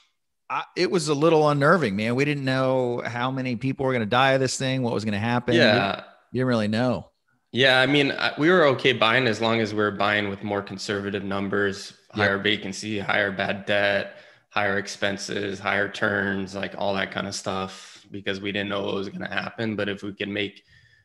I, 0.50 0.64
it 0.76 0.90
was 0.90 1.10
a 1.10 1.14
little 1.14 1.50
unnerving, 1.50 1.96
man. 1.96 2.16
We 2.16 2.26
didn't 2.26 2.46
know 2.46 3.02
how 3.06 3.32
many 3.32 3.56
people 3.56 3.86
were 3.86 3.92
going 3.92 4.02
to 4.02 4.10
die 4.10 4.34
of 4.34 4.40
this 4.40 4.58
thing, 4.58 4.82
what 4.82 4.94
was 4.94 5.04
going 5.04 5.14
to 5.14 5.20
happen. 5.20 5.56
Yeah. 5.56 6.04
You 6.32 6.40
didn't 6.40 6.48
really 6.48 6.68
know. 6.68 7.10
Yeah. 7.52 7.80
I 7.82 7.86
mean, 7.86 8.14
we 8.38 8.50
were 8.50 8.66
okay 8.68 8.94
buying 8.94 9.28
as 9.28 9.42
long 9.42 9.60
as 9.60 9.74
we 9.74 9.82
are 9.82 9.92
buying 9.92 10.30
with 10.30 10.44
more 10.44 10.62
conservative 10.62 11.24
numbers, 11.24 11.94
higher 12.12 12.36
yep. 12.36 12.44
vacancy, 12.44 13.00
higher 13.00 13.32
bad 13.32 13.66
debt, 13.66 14.18
higher 14.50 14.78
expenses, 14.78 15.60
higher 15.60 15.90
turns, 15.90 16.56
like 16.56 16.76
all 16.78 16.94
that 16.96 17.12
kind 17.12 17.28
of 17.28 17.36
stuff, 17.36 18.06
because 18.12 18.40
we 18.40 18.52
didn't 18.52 18.70
know 18.70 18.84
what 18.84 18.96
was 18.96 19.10
going 19.10 19.28
to 19.28 19.34
happen. 19.34 19.76
But 19.76 19.90
if 19.90 20.02
we 20.02 20.14
could 20.14 20.30
make 20.30 20.64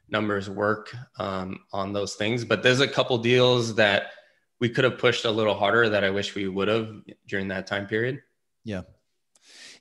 numbers 0.09 0.49
work 0.49 0.95
um, 1.19 1.61
on 1.73 1.93
those 1.93 2.15
things, 2.15 2.45
but 2.45 2.63
there's 2.63 2.81
a 2.81 2.89
couple 2.89 3.19
deals 3.19 3.75
that 3.77 4.11
we 4.61 4.69
could 4.69 4.85
have 4.85 4.99
pushed 4.99 5.25
a 5.25 5.31
little 5.31 5.55
harder 5.55 5.89
that 5.89 6.05
I 6.05 6.11
wish 6.11 6.35
we 6.35 6.47
would 6.47 6.69
have 6.69 6.95
during 7.27 7.49
that 7.49 7.67
time 7.67 7.87
period. 7.87 8.23
Yeah 8.65 8.83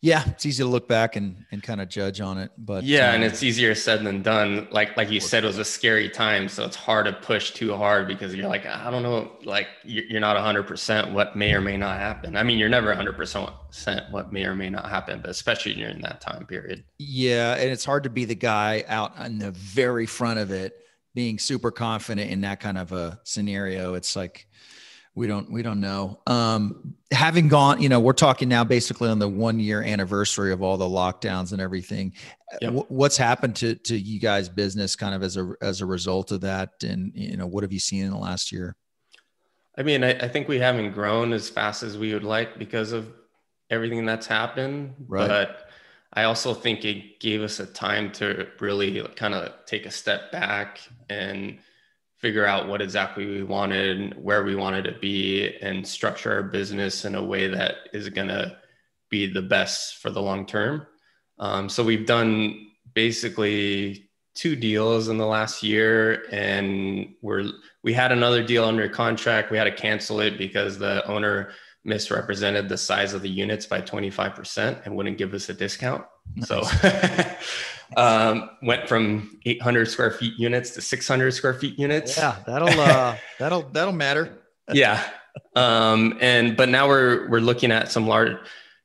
yeah, 0.03 0.27
it's 0.29 0.47
easy 0.47 0.63
to 0.63 0.69
look 0.69 0.87
back 0.87 1.15
and, 1.15 1.45
and 1.51 1.61
kind 1.61 1.79
of 1.79 1.87
judge 1.87 2.21
on 2.21 2.39
it. 2.39 2.51
But 2.57 2.83
yeah, 2.83 3.09
um, 3.09 3.15
and 3.15 3.23
it's 3.23 3.43
easier 3.43 3.75
said 3.75 4.03
than 4.03 4.23
done. 4.23 4.67
Like 4.71 4.97
like 4.97 5.11
you 5.11 5.19
said, 5.19 5.43
it 5.43 5.47
was 5.47 5.59
a 5.59 5.65
scary 5.65 6.09
time, 6.09 6.49
so 6.49 6.65
it's 6.65 6.75
hard 6.75 7.05
to 7.05 7.13
push 7.13 7.51
too 7.51 7.75
hard 7.75 8.07
because 8.07 8.33
you're 8.33 8.49
like, 8.49 8.65
I 8.65 8.89
don't 8.89 9.03
know, 9.03 9.31
like 9.43 9.67
you're 9.83 10.19
not 10.19 10.35
100 10.35 10.63
percent 10.63 11.11
what 11.11 11.35
may 11.35 11.53
or 11.53 11.61
may 11.61 11.77
not 11.77 11.99
happen. 11.99 12.35
I 12.35 12.41
mean, 12.41 12.57
you're 12.57 12.67
never 12.67 12.87
100 12.87 13.15
percent 13.15 13.51
what 14.09 14.33
may 14.33 14.43
or 14.45 14.55
may 14.55 14.71
not 14.71 14.89
happen, 14.89 15.21
but 15.21 15.29
especially 15.29 15.75
during 15.75 16.01
that 16.01 16.19
time 16.19 16.47
period. 16.47 16.83
Yeah, 16.97 17.53
and 17.53 17.69
it's 17.69 17.85
hard 17.85 18.03
to 18.03 18.09
be 18.09 18.25
the 18.25 18.35
guy 18.35 18.83
out 18.87 19.15
on 19.19 19.37
the 19.37 19.51
very 19.51 20.07
front 20.07 20.39
of 20.39 20.49
it, 20.49 20.73
being 21.13 21.37
super 21.37 21.69
confident 21.69 22.31
in 22.31 22.41
that 22.41 22.59
kind 22.59 22.79
of 22.79 22.91
a 22.91 23.19
scenario. 23.23 23.93
It's 23.93 24.15
like 24.15 24.47
we 25.13 25.27
don't 25.27 25.51
we 25.51 25.61
don't 25.61 25.81
know. 25.81 26.19
Um 26.27 26.95
having 27.11 27.49
gone 27.49 27.81
you 27.81 27.89
know 27.89 27.99
we're 27.99 28.13
talking 28.13 28.47
now 28.47 28.63
basically 28.63 29.09
on 29.09 29.19
the 29.19 29.27
one 29.27 29.59
year 29.59 29.83
anniversary 29.83 30.53
of 30.53 30.61
all 30.61 30.77
the 30.77 30.85
lockdowns 30.85 31.51
and 31.51 31.61
everything. 31.61 32.13
Yep. 32.61 32.85
what's 32.89 33.17
happened 33.17 33.55
to 33.57 33.75
to 33.75 33.97
you 33.97 34.19
guys 34.19 34.49
business 34.49 34.95
kind 34.95 35.13
of 35.13 35.23
as 35.23 35.37
a 35.37 35.53
as 35.61 35.81
a 35.81 35.85
result 35.85 36.31
of 36.31 36.41
that? 36.41 36.69
And 36.83 37.11
you 37.13 37.37
know 37.37 37.47
what 37.47 37.63
have 37.63 37.73
you 37.73 37.79
seen 37.79 38.05
in 38.05 38.11
the 38.11 38.17
last 38.17 38.51
year? 38.51 38.75
I 39.77 39.83
mean 39.83 40.03
i, 40.03 40.11
I 40.11 40.27
think 40.27 40.47
we 40.47 40.59
haven't 40.59 40.91
grown 40.91 41.33
as 41.33 41.49
fast 41.49 41.83
as 41.83 41.97
we 41.97 42.13
would 42.13 42.23
like 42.23 42.57
because 42.57 42.91
of 42.93 43.11
everything 43.69 44.05
that's 44.05 44.27
happened. 44.27 44.95
Right. 45.07 45.27
but 45.27 45.69
i 46.13 46.23
also 46.23 46.53
think 46.53 46.83
it 46.83 47.19
gave 47.19 47.41
us 47.41 47.59
a 47.59 47.65
time 47.65 48.11
to 48.13 48.47
really 48.59 49.01
kind 49.15 49.33
of 49.33 49.53
take 49.65 49.85
a 49.85 49.91
step 49.91 50.31
back 50.31 50.79
and 51.09 51.59
figure 52.21 52.45
out 52.45 52.67
what 52.67 52.81
exactly 52.81 53.25
we 53.25 53.43
wanted, 53.43 54.15
where 54.23 54.43
we 54.43 54.55
wanted 54.55 54.83
to 54.83 54.99
be, 54.99 55.55
and 55.61 55.85
structure 55.87 56.31
our 56.31 56.43
business 56.43 57.03
in 57.03 57.15
a 57.15 57.23
way 57.23 57.47
that 57.47 57.75
is 57.93 58.07
going 58.09 58.27
to 58.27 58.55
be 59.09 59.31
the 59.31 59.41
best 59.41 59.97
for 59.97 60.11
the 60.11 60.21
long 60.21 60.45
term. 60.45 60.85
Um, 61.39 61.67
so 61.67 61.83
we've 61.83 62.05
done 62.05 62.67
basically 62.93 64.09
two 64.35 64.55
deals 64.55 65.09
in 65.09 65.17
the 65.17 65.25
last 65.25 65.63
year, 65.63 66.25
and 66.31 67.15
we're 67.21 67.51
we 67.83 67.93
had 67.93 68.11
another 68.11 68.43
deal 68.43 68.65
under 68.65 68.87
contract. 68.87 69.51
We 69.51 69.57
had 69.57 69.63
to 69.63 69.71
cancel 69.71 70.19
it 70.19 70.37
because 70.37 70.77
the 70.77 71.05
owner 71.07 71.51
misrepresented 71.83 72.69
the 72.69 72.77
size 72.77 73.13
of 73.13 73.23
the 73.23 73.29
units 73.29 73.65
by 73.65 73.81
25% 73.81 74.85
and 74.85 74.95
wouldn't 74.95 75.17
give 75.17 75.33
us 75.33 75.49
a 75.49 75.53
discount. 75.53 76.05
Nice. 76.35 76.47
So 76.47 76.63
um, 77.97 78.49
went 78.61 78.87
from 78.87 79.39
800 79.45 79.89
square 79.89 80.11
feet 80.11 80.37
units 80.37 80.71
to 80.71 80.81
600 80.81 81.31
square 81.31 81.53
feet 81.53 81.77
units. 81.77 82.17
Yeah, 82.17 82.37
that'll 82.45 82.79
uh, 82.79 83.17
that'll 83.39 83.63
that'll 83.63 83.93
matter. 83.93 84.39
yeah, 84.71 85.03
um, 85.55 86.17
and 86.21 86.55
but 86.55 86.69
now 86.69 86.87
we're 86.87 87.29
we're 87.29 87.39
looking 87.39 87.71
at 87.71 87.91
some 87.91 88.07
large. 88.07 88.37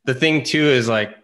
The 0.04 0.14
thing 0.14 0.42
too 0.42 0.64
is 0.64 0.88
like 0.88 1.16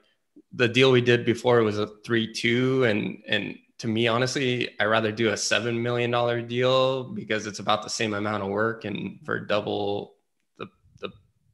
the 0.53 0.69
deal 0.69 0.93
we 0.93 1.01
did 1.01 1.25
before 1.25 1.63
was 1.63 1.79
a 1.79 1.89
three 2.05 2.33
two, 2.33 2.85
and 2.85 3.23
and 3.27 3.59
to 3.79 3.89
me 3.89 4.07
honestly, 4.07 4.69
I 4.79 4.85
rather 4.85 5.11
do 5.11 5.31
a 5.31 5.37
seven 5.37 5.83
million 5.83 6.11
dollar 6.11 6.41
deal 6.41 7.05
because 7.05 7.47
it's 7.47 7.59
about 7.59 7.83
the 7.83 7.91
same 7.91 8.15
amount 8.15 8.43
of 8.43 8.49
work 8.49 8.85
and 8.85 9.19
for 9.25 9.41
double 9.41 10.15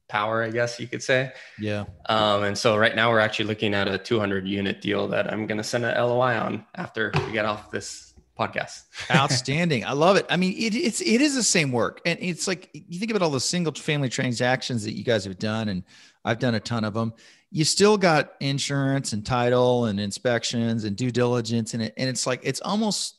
power, 0.08 0.42
I 0.42 0.50
guess 0.50 0.80
you 0.80 0.86
could 0.86 1.02
say. 1.02 1.32
Yeah. 1.58 1.84
Um, 2.06 2.42
and 2.44 2.58
so 2.58 2.76
right 2.76 2.94
now 2.94 3.10
we're 3.10 3.20
actually 3.20 3.46
looking 3.46 3.74
at 3.74 3.88
a 3.88 3.98
200 3.98 4.46
unit 4.46 4.80
deal 4.80 5.08
that 5.08 5.32
I'm 5.32 5.46
going 5.46 5.58
to 5.58 5.64
send 5.64 5.84
an 5.84 5.94
LOI 5.96 6.38
on 6.38 6.64
after 6.74 7.12
we 7.26 7.32
get 7.32 7.44
off 7.44 7.70
this 7.70 8.14
podcast. 8.38 8.84
Outstanding. 9.14 9.84
I 9.84 9.92
love 9.92 10.16
it. 10.16 10.26
I 10.30 10.36
mean, 10.36 10.54
it, 10.56 10.74
it's, 10.74 11.00
it 11.00 11.20
is 11.20 11.34
the 11.34 11.42
same 11.42 11.72
work. 11.72 12.00
And 12.06 12.18
it's 12.20 12.46
like, 12.46 12.70
you 12.72 12.98
think 12.98 13.10
about 13.10 13.22
all 13.22 13.30
the 13.30 13.40
single 13.40 13.72
family 13.72 14.08
transactions 14.08 14.84
that 14.84 14.92
you 14.92 15.04
guys 15.04 15.24
have 15.24 15.38
done, 15.38 15.68
and 15.68 15.84
I've 16.24 16.38
done 16.38 16.54
a 16.54 16.60
ton 16.60 16.84
of 16.84 16.94
them. 16.94 17.12
You 17.50 17.64
still 17.64 17.96
got 17.96 18.32
insurance 18.40 19.12
and 19.12 19.24
title 19.24 19.86
and 19.86 19.98
inspections 19.98 20.84
and 20.84 20.96
due 20.96 21.10
diligence. 21.10 21.74
And 21.74 21.82
it, 21.82 21.94
and 21.96 22.08
it's 22.08 22.26
like, 22.26 22.40
it's 22.42 22.60
almost 22.60 23.17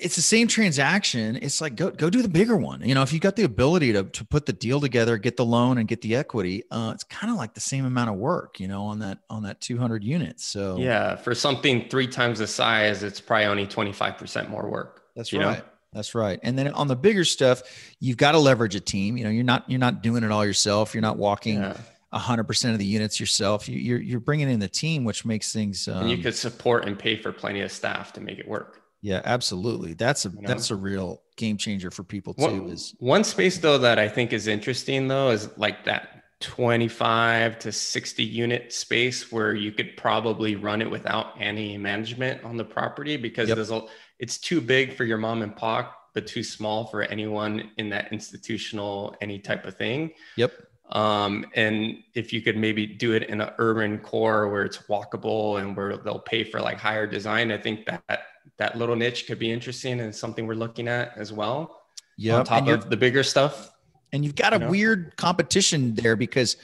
it's 0.00 0.16
the 0.16 0.22
same 0.22 0.46
transaction. 0.46 1.36
It's 1.36 1.60
like 1.60 1.74
go 1.74 1.90
go 1.90 2.10
do 2.10 2.22
the 2.22 2.28
bigger 2.28 2.56
one. 2.56 2.82
You 2.82 2.94
know, 2.94 3.02
if 3.02 3.12
you 3.12 3.20
got 3.20 3.36
the 3.36 3.44
ability 3.44 3.92
to 3.92 4.04
to 4.04 4.24
put 4.24 4.46
the 4.46 4.52
deal 4.52 4.80
together, 4.80 5.16
get 5.16 5.36
the 5.36 5.44
loan, 5.44 5.78
and 5.78 5.88
get 5.88 6.02
the 6.02 6.16
equity, 6.16 6.64
uh, 6.70 6.92
it's 6.94 7.04
kind 7.04 7.30
of 7.32 7.38
like 7.38 7.54
the 7.54 7.60
same 7.60 7.84
amount 7.84 8.10
of 8.10 8.16
work. 8.16 8.60
You 8.60 8.68
know, 8.68 8.84
on 8.84 8.98
that 9.00 9.18
on 9.28 9.42
that 9.44 9.60
two 9.60 9.78
hundred 9.78 10.04
units. 10.04 10.44
So 10.44 10.76
yeah, 10.78 11.16
for 11.16 11.34
something 11.34 11.88
three 11.88 12.06
times 12.06 12.38
the 12.38 12.46
size, 12.46 13.02
it's 13.02 13.20
probably 13.20 13.46
only 13.46 13.66
twenty 13.66 13.92
five 13.92 14.18
percent 14.18 14.50
more 14.50 14.68
work. 14.68 15.02
That's 15.16 15.32
right. 15.32 15.58
Know? 15.58 15.64
That's 15.92 16.14
right. 16.14 16.38
And 16.42 16.56
then 16.56 16.68
on 16.68 16.86
the 16.86 16.94
bigger 16.94 17.24
stuff, 17.24 17.62
you've 17.98 18.16
got 18.16 18.32
to 18.32 18.38
leverage 18.38 18.76
a 18.76 18.80
team. 18.80 19.16
You 19.16 19.24
know, 19.24 19.30
you're 19.30 19.44
not 19.44 19.68
you're 19.68 19.80
not 19.80 20.02
doing 20.02 20.22
it 20.22 20.30
all 20.30 20.44
yourself. 20.44 20.94
You're 20.94 21.02
not 21.02 21.16
walking. 21.16 21.56
Yeah 21.56 21.76
hundred 22.12 22.42
percent 22.42 22.72
of 22.72 22.80
the 22.80 22.84
units 22.84 23.20
yourself. 23.20 23.68
You, 23.68 23.76
are 23.76 23.78
you're, 23.78 24.00
you're 24.00 24.20
bringing 24.20 24.50
in 24.50 24.58
the 24.58 24.68
team, 24.68 25.04
which 25.04 25.24
makes 25.24 25.52
things. 25.52 25.86
Um, 25.86 25.98
and 25.98 26.10
you 26.10 26.16
um, 26.16 26.22
could 26.22 26.34
support 26.34 26.84
and 26.84 26.98
pay 26.98 27.16
for 27.16 27.30
plenty 27.30 27.60
of 27.60 27.70
staff 27.70 28.12
to 28.14 28.20
make 28.20 28.40
it 28.40 28.48
work. 28.48 28.79
Yeah, 29.02 29.22
absolutely. 29.24 29.94
That's 29.94 30.26
a 30.26 30.30
you 30.30 30.42
know? 30.42 30.48
that's 30.48 30.70
a 30.70 30.76
real 30.76 31.22
game 31.36 31.56
changer 31.56 31.90
for 31.90 32.04
people 32.04 32.34
too. 32.34 32.42
One, 32.42 32.68
is 32.68 32.94
one 32.98 33.24
space 33.24 33.58
though 33.58 33.78
that 33.78 33.98
I 33.98 34.08
think 34.08 34.32
is 34.32 34.46
interesting 34.46 35.08
though 35.08 35.30
is 35.30 35.48
like 35.56 35.84
that 35.86 36.22
25 36.40 37.58
to 37.58 37.72
60 37.72 38.24
unit 38.24 38.72
space 38.72 39.30
where 39.30 39.54
you 39.54 39.72
could 39.72 39.96
probably 39.96 40.56
run 40.56 40.80
it 40.80 40.90
without 40.90 41.34
any 41.38 41.76
management 41.76 42.42
on 42.44 42.56
the 42.56 42.64
property 42.64 43.16
because 43.16 43.48
yep. 43.48 43.56
there's 43.56 43.70
a 43.70 43.82
it's 44.18 44.38
too 44.38 44.60
big 44.60 44.94
for 44.94 45.04
your 45.04 45.18
mom 45.18 45.42
and 45.42 45.54
pop 45.54 45.96
but 46.14 46.26
too 46.26 46.42
small 46.42 46.86
for 46.86 47.02
anyone 47.02 47.70
in 47.78 47.88
that 47.90 48.12
institutional 48.12 49.16
any 49.20 49.38
type 49.38 49.64
of 49.66 49.76
thing. 49.76 50.10
Yep. 50.36 50.52
Um, 50.90 51.46
and 51.54 51.98
if 52.14 52.32
you 52.32 52.42
could 52.42 52.56
maybe 52.56 52.84
do 52.86 53.12
it 53.12 53.24
in 53.24 53.40
an 53.40 53.50
urban 53.58 53.98
core 53.98 54.48
where 54.48 54.64
it's 54.64 54.78
walkable 54.88 55.60
and 55.60 55.76
where 55.76 55.96
they'll 55.98 56.18
pay 56.18 56.42
for 56.42 56.60
like 56.60 56.78
higher 56.78 57.06
design, 57.06 57.52
I 57.52 57.58
think 57.58 57.86
that 57.86 58.22
that 58.60 58.76
little 58.76 58.94
niche 58.94 59.26
could 59.26 59.38
be 59.38 59.50
interesting 59.50 60.00
and 60.00 60.14
something 60.14 60.46
we're 60.46 60.54
looking 60.54 60.86
at 60.86 61.16
as 61.16 61.32
well. 61.32 61.80
Yeah. 62.18 62.36
On 62.36 62.44
top 62.44 62.68
of 62.68 62.90
the 62.90 62.96
bigger 62.96 63.22
stuff. 63.22 63.72
And 64.12 64.22
you've 64.22 64.34
got 64.34 64.52
a 64.52 64.56
you 64.56 64.60
know? 64.60 64.70
weird 64.70 65.16
competition 65.16 65.94
there 65.94 66.14
because 66.14 66.58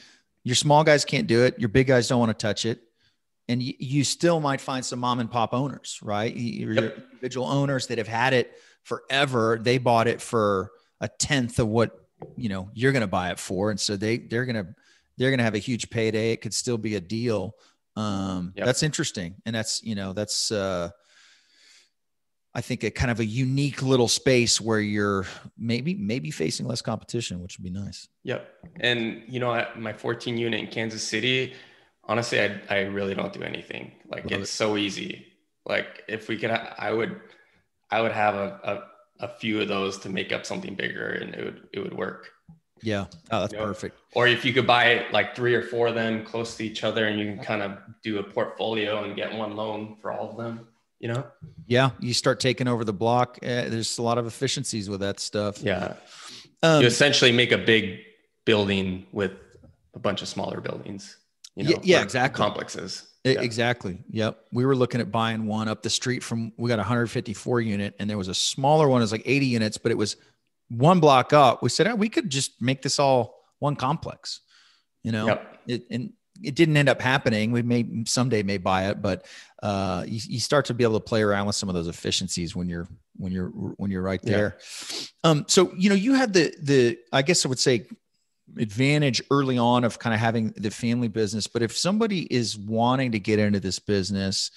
your 0.44 0.56
small 0.56 0.84
guys 0.84 1.06
can't 1.06 1.26
do 1.26 1.44
it. 1.44 1.58
Your 1.58 1.70
big 1.70 1.86
guys 1.86 2.06
don't 2.06 2.20
want 2.20 2.38
to 2.38 2.46
touch 2.46 2.66
it. 2.66 2.80
And 3.48 3.62
you, 3.62 3.72
you 3.78 4.04
still 4.04 4.40
might 4.40 4.60
find 4.60 4.84
some 4.84 4.98
mom 4.98 5.20
and 5.20 5.30
pop 5.30 5.54
owners, 5.54 5.98
right? 6.02 6.36
Your 6.36 6.74
yep. 6.74 6.98
individual 7.12 7.46
owners 7.46 7.86
that 7.86 7.96
have 7.96 8.08
had 8.08 8.34
it 8.34 8.52
forever. 8.82 9.58
They 9.58 9.78
bought 9.78 10.06
it 10.06 10.20
for 10.20 10.72
a 11.00 11.08
tenth 11.08 11.58
of 11.58 11.68
what, 11.68 11.98
you 12.36 12.50
know, 12.50 12.68
you're 12.74 12.92
going 12.92 13.00
to 13.00 13.06
buy 13.06 13.30
it 13.30 13.38
for. 13.38 13.70
And 13.70 13.80
so 13.80 13.96
they, 13.96 14.18
they're 14.18 14.44
going 14.44 14.56
to, 14.56 14.66
they're 15.16 15.30
going 15.30 15.38
to 15.38 15.44
have 15.44 15.54
a 15.54 15.58
huge 15.58 15.88
payday. 15.88 16.32
It 16.32 16.42
could 16.42 16.52
still 16.52 16.76
be 16.76 16.96
a 16.96 17.00
deal. 17.00 17.54
Um, 17.94 18.52
yep. 18.54 18.66
that's 18.66 18.82
interesting. 18.82 19.36
And 19.46 19.56
that's, 19.56 19.82
you 19.82 19.94
know, 19.94 20.12
that's, 20.12 20.52
uh, 20.52 20.90
I 22.56 22.62
think 22.62 22.84
a 22.84 22.90
kind 22.90 23.10
of 23.10 23.20
a 23.20 23.24
unique 23.24 23.82
little 23.82 24.08
space 24.08 24.62
where 24.62 24.80
you're 24.80 25.26
maybe 25.58 25.92
maybe 25.94 26.30
facing 26.30 26.66
less 26.66 26.80
competition, 26.80 27.42
which 27.42 27.58
would 27.58 27.64
be 27.64 27.70
nice. 27.70 28.08
Yep. 28.22 28.48
And 28.80 29.22
you 29.28 29.40
know, 29.40 29.62
my 29.76 29.92
14 29.92 30.38
unit 30.38 30.60
in 30.60 30.66
Kansas 30.68 31.02
City, 31.02 31.52
honestly, 32.04 32.40
I 32.40 32.58
I 32.70 32.78
really 32.84 33.14
don't 33.14 33.30
do 33.30 33.42
anything. 33.42 33.92
Like 34.08 34.24
Love 34.24 34.40
it's 34.40 34.50
it. 34.50 34.54
so 34.54 34.78
easy. 34.78 35.26
Like 35.66 36.02
if 36.08 36.28
we 36.28 36.38
could, 36.38 36.50
I 36.50 36.90
would, 36.90 37.20
I 37.90 38.00
would 38.00 38.12
have 38.12 38.34
a, 38.34 38.82
a, 39.20 39.26
a 39.26 39.28
few 39.28 39.60
of 39.60 39.68
those 39.68 39.98
to 39.98 40.08
make 40.08 40.32
up 40.32 40.46
something 40.46 40.74
bigger, 40.74 41.10
and 41.10 41.34
it 41.34 41.44
would 41.44 41.68
it 41.74 41.80
would 41.80 41.94
work. 41.94 42.30
Yeah. 42.82 43.04
Oh, 43.30 43.40
that's 43.40 43.52
you 43.52 43.58
know? 43.58 43.66
perfect. 43.66 43.98
Or 44.14 44.28
if 44.28 44.46
you 44.46 44.54
could 44.54 44.66
buy 44.66 45.04
like 45.12 45.36
three 45.36 45.54
or 45.54 45.62
four 45.62 45.88
of 45.88 45.94
them 45.94 46.24
close 46.24 46.56
to 46.56 46.64
each 46.64 46.84
other, 46.84 47.06
and 47.06 47.20
you 47.20 47.26
can 47.26 47.44
kind 47.44 47.62
of 47.62 47.76
do 48.02 48.18
a 48.18 48.22
portfolio 48.22 49.04
and 49.04 49.14
get 49.14 49.34
one 49.34 49.56
loan 49.56 49.98
for 50.00 50.10
all 50.10 50.30
of 50.30 50.38
them 50.38 50.68
you 50.98 51.08
know? 51.08 51.26
Yeah. 51.66 51.90
You 52.00 52.14
start 52.14 52.40
taking 52.40 52.68
over 52.68 52.84
the 52.84 52.92
block. 52.92 53.38
Uh, 53.42 53.68
there's 53.68 53.98
a 53.98 54.02
lot 54.02 54.18
of 54.18 54.26
efficiencies 54.26 54.88
with 54.88 55.00
that 55.00 55.20
stuff. 55.20 55.62
Yeah. 55.62 55.94
Um, 56.62 56.80
you 56.80 56.86
essentially 56.86 57.32
make 57.32 57.52
a 57.52 57.58
big 57.58 58.00
building 58.44 59.06
with 59.12 59.32
a 59.94 59.98
bunch 59.98 60.22
of 60.22 60.28
smaller 60.28 60.60
buildings. 60.60 61.18
You 61.54 61.64
know, 61.64 61.70
yeah, 61.70 61.78
yeah 61.82 62.02
exactly. 62.02 62.42
Complexes. 62.42 63.08
Yeah. 63.24 63.40
Exactly. 63.40 63.98
Yep. 64.10 64.38
We 64.52 64.64
were 64.64 64.76
looking 64.76 65.00
at 65.00 65.10
buying 65.10 65.46
one 65.46 65.68
up 65.68 65.82
the 65.82 65.90
street 65.90 66.22
from, 66.22 66.52
we 66.56 66.68
got 66.68 66.78
154 66.78 67.60
unit 67.60 67.94
and 67.98 68.08
there 68.08 68.18
was 68.18 68.28
a 68.28 68.34
smaller 68.34 68.88
one. 68.88 69.00
It 69.00 69.04
was 69.04 69.12
like 69.12 69.22
80 69.24 69.46
units, 69.46 69.78
but 69.78 69.90
it 69.90 69.98
was 69.98 70.16
one 70.68 71.00
block 71.00 71.32
up. 71.32 71.62
We 71.62 71.68
said, 71.68 71.88
oh, 71.88 71.94
we 71.94 72.08
could 72.08 72.30
just 72.30 72.62
make 72.62 72.82
this 72.82 72.98
all 72.98 73.44
one 73.58 73.76
complex, 73.76 74.40
you 75.02 75.12
know, 75.12 75.26
yep. 75.26 75.58
it, 75.66 75.86
and 75.90 76.12
it 76.42 76.54
didn't 76.54 76.76
end 76.76 76.88
up 76.88 77.00
happening. 77.00 77.52
We 77.52 77.62
may 77.62 77.86
someday 78.06 78.42
may 78.42 78.58
buy 78.58 78.88
it, 78.88 79.00
but 79.02 79.26
uh, 79.62 80.04
you, 80.06 80.20
you, 80.28 80.40
start 80.40 80.66
to 80.66 80.74
be 80.74 80.84
able 80.84 81.00
to 81.00 81.04
play 81.04 81.22
around 81.22 81.46
with 81.46 81.56
some 81.56 81.68
of 81.68 81.74
those 81.74 81.88
efficiencies 81.88 82.54
when 82.54 82.68
you're 82.68 82.88
when 83.16 83.32
you're 83.32 83.48
when 83.48 83.90
you're 83.90 84.02
right 84.02 84.22
there. 84.22 84.58
Yeah. 84.60 85.30
Um, 85.30 85.44
so 85.48 85.72
you 85.76 85.88
know, 85.88 85.94
you 85.94 86.14
had 86.14 86.32
the 86.32 86.54
the 86.60 86.98
I 87.12 87.22
guess 87.22 87.44
I 87.44 87.48
would 87.48 87.58
say 87.58 87.86
advantage 88.58 89.22
early 89.30 89.58
on 89.58 89.84
of 89.84 89.98
kind 89.98 90.14
of 90.14 90.20
having 90.20 90.52
the 90.56 90.70
family 90.70 91.08
business. 91.08 91.46
But 91.46 91.62
if 91.62 91.76
somebody 91.76 92.22
is 92.22 92.56
wanting 92.56 93.12
to 93.12 93.18
get 93.18 93.38
into 93.38 93.60
this 93.60 93.78
business, 93.78 94.50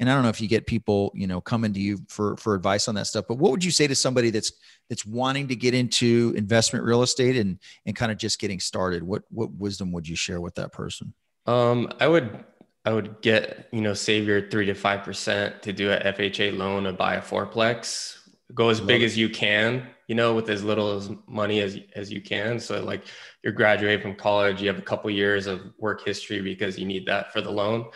and 0.00 0.10
I 0.10 0.14
don't 0.14 0.22
know 0.22 0.28
if 0.28 0.40
you 0.40 0.48
get 0.48 0.66
people 0.66 1.12
you 1.14 1.26
know 1.26 1.40
coming 1.40 1.72
to 1.72 1.80
you 1.80 1.98
for 2.08 2.36
for 2.36 2.54
advice 2.54 2.88
on 2.88 2.94
that 2.96 3.06
stuff, 3.06 3.26
but 3.28 3.36
what 3.36 3.50
would 3.50 3.64
you 3.64 3.70
say 3.70 3.86
to 3.86 3.94
somebody 3.94 4.30
that's 4.30 4.52
that's 4.88 5.04
wanting 5.04 5.48
to 5.48 5.56
get 5.56 5.74
into 5.74 6.34
investment 6.36 6.84
real 6.84 7.02
estate 7.02 7.36
and 7.36 7.58
and 7.86 7.96
kind 7.96 8.12
of 8.12 8.18
just 8.18 8.38
getting 8.38 8.60
started? 8.60 9.02
What 9.02 9.22
what 9.30 9.52
wisdom 9.52 9.92
would 9.92 10.08
you 10.08 10.16
share 10.16 10.40
with 10.40 10.54
that 10.56 10.72
person? 10.72 11.14
Um, 11.46 11.90
I 11.98 12.08
would 12.08 12.44
I 12.84 12.92
would 12.92 13.20
get, 13.20 13.68
you 13.70 13.82
know, 13.82 13.92
save 13.92 14.26
your 14.26 14.48
three 14.48 14.64
to 14.66 14.74
five 14.74 15.02
percent 15.02 15.62
to 15.62 15.74
do 15.74 15.92
a 15.92 15.98
FHA 15.98 16.56
loan 16.56 16.84
to 16.84 16.92
buy 16.94 17.16
a 17.16 17.20
fourplex. 17.20 18.16
Go 18.54 18.70
as 18.70 18.80
big 18.80 19.02
it. 19.02 19.04
as 19.04 19.18
you 19.18 19.28
can, 19.28 19.86
you 20.06 20.14
know, 20.14 20.34
with 20.34 20.48
as 20.48 20.64
little 20.64 20.96
as 20.96 21.10
money 21.26 21.60
as 21.60 21.78
as 21.94 22.10
you 22.10 22.22
can. 22.22 22.58
So 22.58 22.82
like 22.82 23.04
you're 23.42 23.52
graduating 23.52 24.00
from 24.00 24.14
college, 24.14 24.62
you 24.62 24.68
have 24.68 24.78
a 24.78 24.82
couple 24.82 25.10
years 25.10 25.46
of 25.46 25.60
work 25.76 26.02
history 26.02 26.40
because 26.40 26.78
you 26.78 26.86
need 26.86 27.04
that 27.06 27.30
for 27.30 27.42
the 27.42 27.50
loan. 27.50 27.90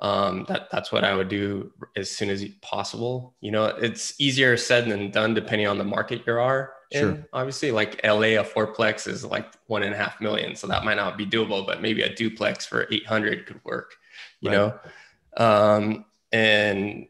Um, 0.00 0.46
that 0.48 0.70
that's 0.70 0.90
what 0.90 1.04
I 1.04 1.14
would 1.14 1.28
do 1.28 1.72
as 1.94 2.10
soon 2.10 2.30
as 2.30 2.44
possible. 2.62 3.34
You 3.40 3.50
know, 3.50 3.66
it's 3.66 4.18
easier 4.18 4.56
said 4.56 4.88
than 4.88 5.10
done 5.10 5.34
depending 5.34 5.66
on 5.66 5.78
the 5.78 5.84
market 5.84 6.22
you 6.26 6.32
are 6.34 6.72
Sure. 6.92 7.10
In. 7.10 7.24
Obviously, 7.32 7.70
like 7.70 8.00
LA, 8.04 8.40
a 8.40 8.44
fourplex 8.44 9.06
is 9.06 9.24
like 9.24 9.46
one 9.68 9.84
and 9.84 9.94
a 9.94 9.96
half 9.96 10.20
million, 10.20 10.56
so 10.56 10.66
that 10.66 10.84
might 10.84 10.96
not 10.96 11.16
be 11.16 11.24
doable. 11.24 11.64
But 11.64 11.80
maybe 11.80 12.02
a 12.02 12.12
duplex 12.12 12.66
for 12.66 12.88
eight 12.90 13.06
hundred 13.06 13.46
could 13.46 13.60
work 13.64 13.94
you 14.40 14.50
right. 14.50 14.56
know 14.56 14.78
um, 15.36 16.04
and 16.32 17.06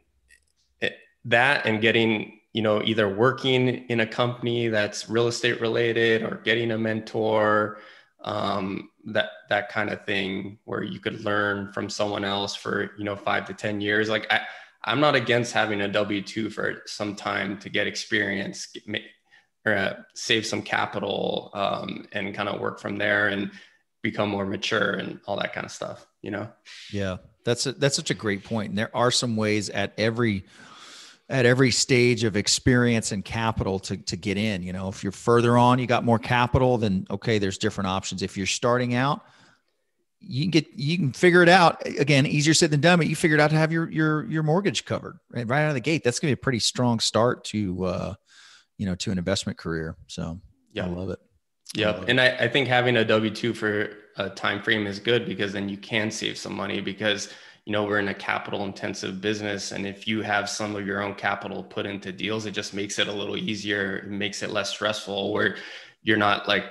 it, 0.81 0.96
that 1.24 1.66
and 1.66 1.81
getting 1.81 2.40
you 2.53 2.62
know 2.62 2.83
either 2.83 3.09
working 3.09 3.68
in 3.88 4.00
a 4.00 4.07
company 4.07 4.68
that's 4.68 5.09
real 5.09 5.29
estate 5.29 5.61
related 5.61 6.22
or 6.22 6.40
getting 6.44 6.72
a 6.72 6.79
mentor 6.79 7.79
um, 8.22 8.89
that 9.07 9.31
that 9.49 9.69
kind 9.69 9.91
of 9.91 10.05
thing 10.05 10.59
where 10.65 10.83
you 10.83 11.01
could 11.01 11.25
learn 11.25 11.73
from 11.73 11.89
someone 11.89 12.25
else 12.25 12.55
for 12.55 12.93
you 12.99 13.05
know 13.05 13.17
five 13.17 13.47
to 13.47 13.55
ten 13.55 13.81
years. 13.81 14.09
Like 14.09 14.27
i 14.33 14.41
i'm 14.85 15.01
not 15.01 15.15
against 15.15 15.53
having 15.53 15.83
a 15.83 15.89
w2 15.89 16.51
for 16.51 16.81
some 16.87 17.15
time 17.15 17.59
to 17.59 17.69
get 17.69 17.87
experience 17.87 18.67
get, 18.67 19.03
or 19.67 19.75
uh, 19.75 19.95
save 20.15 20.47
some 20.47 20.63
capital 20.63 21.51
um, 21.53 22.07
and 22.13 22.35
kind 22.35 22.49
of 22.49 22.59
work 22.61 22.81
from 22.81 22.97
there 22.97 23.29
and 23.29 23.51
become 24.01 24.31
more 24.31 24.47
mature 24.47 24.93
and 24.93 25.21
all 25.27 25.37
that 25.37 25.53
kind 25.53 25.67
of 25.67 25.71
stuff 25.71 26.07
you 26.23 26.31
know? 26.31 26.49
Yeah. 26.93 27.19
That's 27.45 27.67
a, 27.67 27.73
that's 27.73 27.97
such 27.97 28.11
a 28.11 28.15
great 28.15 28.45
point. 28.45 28.71
And 28.71 28.79
there 28.79 28.95
are 28.95 29.11
some 29.11 29.37
ways 29.37 29.71
at 29.71 29.93
every 29.99 30.45
at 31.31 31.47
every 31.47 31.71
stage 31.71 32.25
of 32.25 32.37
experience 32.37 33.12
and 33.12 33.25
capital 33.25 33.79
to, 33.79 33.97
to 33.97 34.16
get 34.16 34.37
in 34.37 34.62
you 34.62 34.73
know? 34.73 34.88
If 34.88 35.03
you're 35.03 35.12
further 35.12 35.57
on 35.57 35.79
you 35.79 35.87
got 35.87 36.05
more 36.05 36.19
capital 36.19 36.77
then 36.77 37.07
okay 37.11 37.38
there's 37.38 37.59
different 37.59 37.88
options. 37.88 38.23
If 38.23 38.37
you're 38.37 38.47
starting 38.47 38.95
out 38.95 39.23
you 40.21 40.43
can 40.43 40.51
get 40.51 40.66
you 40.75 40.99
can 40.99 41.12
figure 41.12 41.43
it 41.43 41.49
out. 41.49 41.87
Again 41.87 42.27
easier 42.27 42.53
said 42.53 42.71
than 42.71 42.81
done 42.81 42.99
but 42.99 43.07
you 43.07 43.16
figured 43.16 43.40
out 43.40 43.51
to 43.51 43.57
have 43.57 43.73
your 43.73 43.90
your 43.90 44.25
your 44.27 44.43
mortgage 44.43 44.85
covered 44.85 45.19
right, 45.31 45.47
right 45.47 45.62
out 45.62 45.69
of 45.69 45.75
the 45.75 45.81
gate. 45.81 46.05
That's 46.05 46.21
gonna 46.21 46.31
be 46.31 46.35
a 46.35 46.37
pretty 46.37 46.59
strong 46.59 47.01
start 47.01 47.45
to 47.45 47.85
uh 47.85 48.14
you 48.77 48.87
know 48.87 48.95
to 48.97 49.11
an 49.11 49.19
investment 49.19 49.57
career. 49.57 49.97
So 50.09 50.40
yeah. 50.73 50.85
i 50.85 50.88
love 50.88 51.11
it. 51.11 51.21
Yeah 51.75 52.03
and 52.09 52.21
I, 52.21 52.29
I 52.31 52.49
think 52.49 52.69
having 52.69 52.97
a 52.97 53.05
w2 53.05 53.55
for 53.57 53.97
a 54.16 54.29
time 54.31 54.62
frame 54.62 54.87
is 54.87 54.99
good 54.99 55.25
because 55.27 55.53
then 55.53 55.69
you 55.69 55.77
can 55.77 56.11
save 56.11 56.37
some 56.37 56.55
money 56.55 56.81
because 56.81 57.33
you 57.64 57.73
know 57.73 57.85
we're 57.85 57.99
in 57.99 58.09
a 58.09 58.14
capital 58.14 58.64
intensive 58.64 59.20
business 59.20 59.73
and 59.73 59.87
if 59.87 60.09
you 60.09 60.23
have 60.23 60.49
some 60.49 60.75
of 60.77 60.87
your 60.87 61.03
own 61.03 61.14
capital 61.14 61.62
put 61.62 61.87
into 61.87 62.12
deals 62.12 62.46
it 62.46 62.53
just 62.53 62.75
makes 62.75 62.99
it 62.99 63.09
a 63.09 63.12
little 63.12 63.37
easier 63.37 63.99
it 63.99 64.09
makes 64.09 64.42
it 64.42 64.51
less 64.51 64.70
stressful 64.70 65.33
where 65.33 65.57
you're 66.03 66.16
not 66.16 66.49
like 66.49 66.64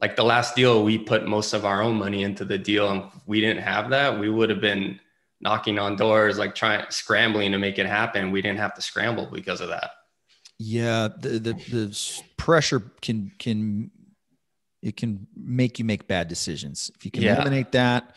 like 0.00 0.14
the 0.14 0.24
last 0.24 0.54
deal 0.54 0.84
we 0.84 0.98
put 0.98 1.26
most 1.26 1.52
of 1.52 1.64
our 1.64 1.82
own 1.82 1.96
money 1.96 2.22
into 2.22 2.44
the 2.44 2.58
deal 2.58 2.90
and 2.90 3.04
we 3.26 3.40
didn't 3.40 3.62
have 3.62 3.90
that 3.90 4.18
we 4.18 4.28
would 4.28 4.50
have 4.50 4.60
been 4.60 4.98
knocking 5.40 5.78
on 5.78 5.96
doors 5.96 6.38
like 6.38 6.54
trying 6.54 6.84
scrambling 6.90 7.52
to 7.52 7.58
make 7.58 7.78
it 7.78 7.86
happen. 7.86 8.30
We 8.30 8.42
didn't 8.42 8.58
have 8.58 8.74
to 8.74 8.82
scramble 8.82 9.26
because 9.26 9.60
of 9.60 9.68
that. 9.68 9.90
Yeah 10.58 11.08
the 11.20 11.28
the, 11.38 11.52
the 11.52 12.22
pressure 12.36 12.82
can 13.02 13.32
can 13.38 13.90
it 14.82 14.96
can 14.96 15.26
make 15.36 15.78
you 15.78 15.84
make 15.84 16.06
bad 16.08 16.28
decisions. 16.28 16.90
If 16.94 17.04
you 17.04 17.10
can 17.10 17.22
yeah. 17.22 17.34
eliminate 17.34 17.72
that 17.72 18.16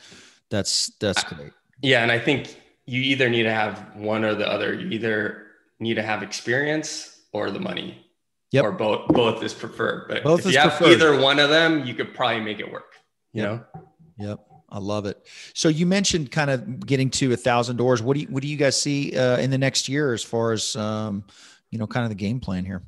that's 0.49 0.91
that's 0.99 1.23
great 1.23 1.51
yeah 1.81 2.03
and 2.03 2.11
i 2.11 2.19
think 2.19 2.55
you 2.85 3.01
either 3.01 3.29
need 3.29 3.43
to 3.43 3.53
have 3.53 3.95
one 3.95 4.23
or 4.23 4.35
the 4.35 4.47
other 4.47 4.73
you 4.73 4.89
either 4.89 5.47
need 5.79 5.95
to 5.95 6.03
have 6.03 6.23
experience 6.23 7.21
or 7.33 7.51
the 7.51 7.59
money 7.59 8.05
Yep. 8.51 8.65
Or 8.65 8.71
both 8.71 9.07
both 9.09 9.43
is 9.43 9.53
preferred. 9.53 10.07
But 10.07 10.23
both 10.23 10.39
if 10.39 10.53
you 10.53 10.57
have 10.57 10.71
preferred. 10.71 10.93
either 10.93 11.19
one 11.19 11.39
of 11.39 11.49
them, 11.49 11.85
you 11.85 11.93
could 11.93 12.15
probably 12.15 12.39
make 12.41 12.59
it 12.59 12.71
work. 12.71 12.93
You 13.31 13.43
yep. 13.43 13.51
know? 13.51 14.27
Yep. 14.29 14.39
I 14.71 14.79
love 14.79 15.05
it. 15.05 15.25
So 15.53 15.69
you 15.69 15.85
mentioned 15.85 16.31
kind 16.31 16.49
of 16.49 16.85
getting 16.85 17.09
to 17.11 17.33
a 17.33 17.37
thousand 17.37 17.77
doors. 17.77 18.01
What 18.01 18.15
do 18.15 18.21
you 18.21 18.27
what 18.27 18.41
do 18.41 18.49
you 18.49 18.57
guys 18.57 18.79
see 18.79 19.15
uh, 19.17 19.37
in 19.37 19.51
the 19.51 19.57
next 19.57 19.87
year 19.87 20.13
as 20.13 20.23
far 20.23 20.51
as 20.51 20.75
um, 20.75 21.23
you 21.69 21.77
know, 21.77 21.85
kind 21.85 22.03
of 22.03 22.09
the 22.09 22.15
game 22.15 22.39
plan 22.39 22.65
here? 22.65 22.81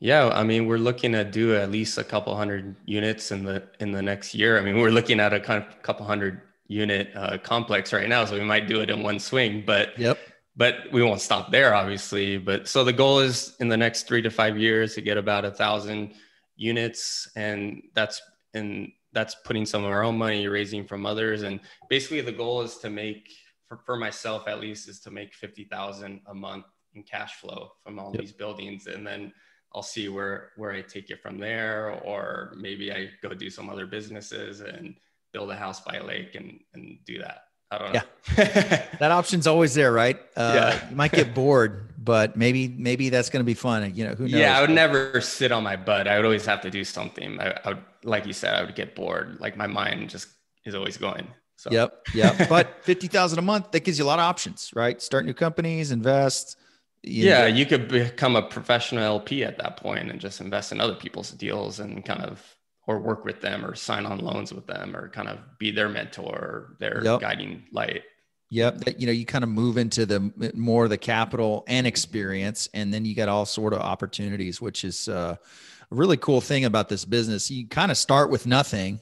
Yeah, 0.00 0.28
I 0.28 0.42
mean, 0.42 0.66
we're 0.66 0.78
looking 0.78 1.12
to 1.12 1.24
do 1.24 1.54
at 1.54 1.70
least 1.70 1.96
a 1.96 2.04
couple 2.04 2.34
hundred 2.34 2.74
units 2.86 3.30
in 3.30 3.44
the 3.44 3.62
in 3.80 3.92
the 3.92 4.02
next 4.02 4.34
year. 4.34 4.58
I 4.58 4.62
mean, 4.62 4.78
we're 4.78 4.90
looking 4.90 5.20
at 5.20 5.32
a 5.32 5.40
kind 5.40 5.62
of 5.62 5.82
couple 5.82 6.06
hundred 6.06 6.40
unit 6.66 7.10
uh, 7.14 7.38
complex 7.38 7.92
right 7.92 8.08
now, 8.08 8.24
so 8.24 8.34
we 8.34 8.44
might 8.44 8.66
do 8.66 8.80
it 8.80 8.90
in 8.90 9.02
one 9.02 9.18
swing. 9.18 9.62
But 9.66 9.98
yep, 9.98 10.18
but 10.56 10.90
we 10.92 11.02
won't 11.02 11.20
stop 11.20 11.50
there 11.50 11.74
obviously 11.74 12.36
but 12.38 12.68
so 12.68 12.84
the 12.84 12.92
goal 12.92 13.20
is 13.20 13.56
in 13.60 13.68
the 13.68 13.76
next 13.76 14.06
three 14.06 14.22
to 14.22 14.30
five 14.30 14.58
years 14.58 14.94
to 14.94 15.00
get 15.00 15.16
about 15.16 15.44
a 15.44 15.50
thousand 15.50 16.14
units 16.56 17.28
and 17.36 17.82
that's 17.94 18.20
and 18.54 18.90
that's 19.12 19.36
putting 19.44 19.66
some 19.66 19.84
of 19.84 19.90
our 19.90 20.02
own 20.02 20.16
money 20.16 20.46
raising 20.48 20.84
from 20.84 21.06
others 21.06 21.42
and 21.42 21.60
basically 21.88 22.20
the 22.20 22.32
goal 22.32 22.62
is 22.62 22.76
to 22.78 22.90
make 22.90 23.28
for, 23.66 23.80
for 23.84 23.96
myself 23.96 24.46
at 24.46 24.60
least 24.60 24.88
is 24.88 25.00
to 25.00 25.10
make 25.10 25.34
50000 25.34 26.20
a 26.26 26.34
month 26.34 26.66
in 26.94 27.02
cash 27.02 27.34
flow 27.36 27.72
from 27.82 27.98
all 27.98 28.12
yep. 28.12 28.20
these 28.20 28.32
buildings 28.32 28.86
and 28.86 29.06
then 29.06 29.32
i'll 29.74 29.82
see 29.82 30.08
where 30.08 30.50
where 30.56 30.72
i 30.72 30.82
take 30.82 31.10
it 31.10 31.22
from 31.22 31.38
there 31.38 31.92
or 32.04 32.54
maybe 32.58 32.92
i 32.92 33.08
go 33.22 33.32
do 33.34 33.48
some 33.48 33.70
other 33.70 33.86
businesses 33.86 34.60
and 34.60 34.94
build 35.32 35.50
a 35.50 35.56
house 35.56 35.80
by 35.80 35.96
a 35.96 36.04
lake 36.04 36.34
and 36.34 36.60
and 36.74 36.98
do 37.06 37.18
that 37.18 37.44
I 37.72 37.78
don't 37.78 37.94
know. 37.94 38.00
Yeah. 38.36 38.86
that 38.98 39.10
option's 39.10 39.46
always 39.46 39.72
there, 39.72 39.92
right? 39.92 40.20
Uh, 40.36 40.52
yeah. 40.54 40.90
you 40.90 40.94
might 40.94 41.10
get 41.10 41.34
bored, 41.34 41.88
but 41.96 42.36
maybe 42.36 42.68
maybe 42.68 43.08
that's 43.08 43.30
going 43.30 43.40
to 43.40 43.46
be 43.46 43.54
fun. 43.54 43.94
You 43.94 44.08
know, 44.08 44.14
who 44.14 44.24
knows? 44.24 44.32
Yeah, 44.32 44.58
I 44.58 44.60
would 44.60 44.70
never 44.70 45.22
sit 45.22 45.52
on 45.52 45.62
my 45.62 45.76
butt. 45.76 46.06
I 46.06 46.16
would 46.16 46.26
always 46.26 46.44
have 46.44 46.60
to 46.60 46.70
do 46.70 46.84
something. 46.84 47.40
I, 47.40 47.58
I 47.64 47.68
would, 47.70 47.82
like 48.04 48.26
you 48.26 48.34
said, 48.34 48.54
I 48.54 48.62
would 48.62 48.74
get 48.74 48.94
bored. 48.94 49.40
Like 49.40 49.56
my 49.56 49.66
mind 49.66 50.10
just 50.10 50.28
is 50.66 50.74
always 50.74 50.98
going. 50.98 51.26
So. 51.56 51.70
Yep. 51.72 52.08
Yep. 52.14 52.48
but 52.50 52.84
50,000 52.84 53.38
a 53.38 53.42
month, 53.42 53.70
that 53.70 53.84
gives 53.84 53.98
you 53.98 54.04
a 54.04 54.06
lot 54.06 54.18
of 54.18 54.24
options, 54.24 54.70
right? 54.74 55.00
Start 55.00 55.24
new 55.24 55.32
companies, 55.32 55.92
invest. 55.92 56.58
You 57.02 57.28
yeah. 57.28 57.42
Know. 57.42 57.46
You 57.46 57.64
could 57.64 57.88
become 57.88 58.36
a 58.36 58.42
professional 58.42 59.02
LP 59.02 59.44
at 59.44 59.56
that 59.58 59.78
point 59.78 60.10
and 60.10 60.20
just 60.20 60.42
invest 60.42 60.72
in 60.72 60.80
other 60.80 60.94
people's 60.94 61.30
deals 61.30 61.80
and 61.80 62.04
kind 62.04 62.20
of 62.22 62.54
or 62.86 62.98
work 62.98 63.24
with 63.24 63.40
them 63.40 63.64
or 63.64 63.74
sign 63.74 64.06
on 64.06 64.18
loans 64.18 64.52
with 64.52 64.66
them 64.66 64.96
or 64.96 65.08
kind 65.08 65.28
of 65.28 65.38
be 65.58 65.70
their 65.70 65.88
mentor, 65.88 66.76
their 66.80 67.02
yep. 67.04 67.20
guiding 67.20 67.62
light. 67.72 68.02
Yep. 68.50 68.78
That, 68.78 69.00
you 69.00 69.06
know, 69.06 69.12
you 69.12 69.24
kind 69.24 69.44
of 69.44 69.50
move 69.50 69.78
into 69.78 70.04
the 70.04 70.52
more 70.54 70.88
the 70.88 70.98
capital 70.98 71.64
and 71.68 71.86
experience, 71.86 72.68
and 72.74 72.92
then 72.92 73.04
you 73.04 73.14
got 73.14 73.28
all 73.28 73.46
sort 73.46 73.72
of 73.72 73.80
opportunities, 73.80 74.60
which 74.60 74.84
is 74.84 75.08
uh, 75.08 75.36
a 75.90 75.94
really 75.94 76.18
cool 76.18 76.42
thing 76.42 76.66
about 76.66 76.88
this 76.90 77.04
business. 77.04 77.50
You 77.50 77.66
kind 77.66 77.90
of 77.90 77.96
start 77.96 78.30
with 78.30 78.46
nothing 78.46 79.00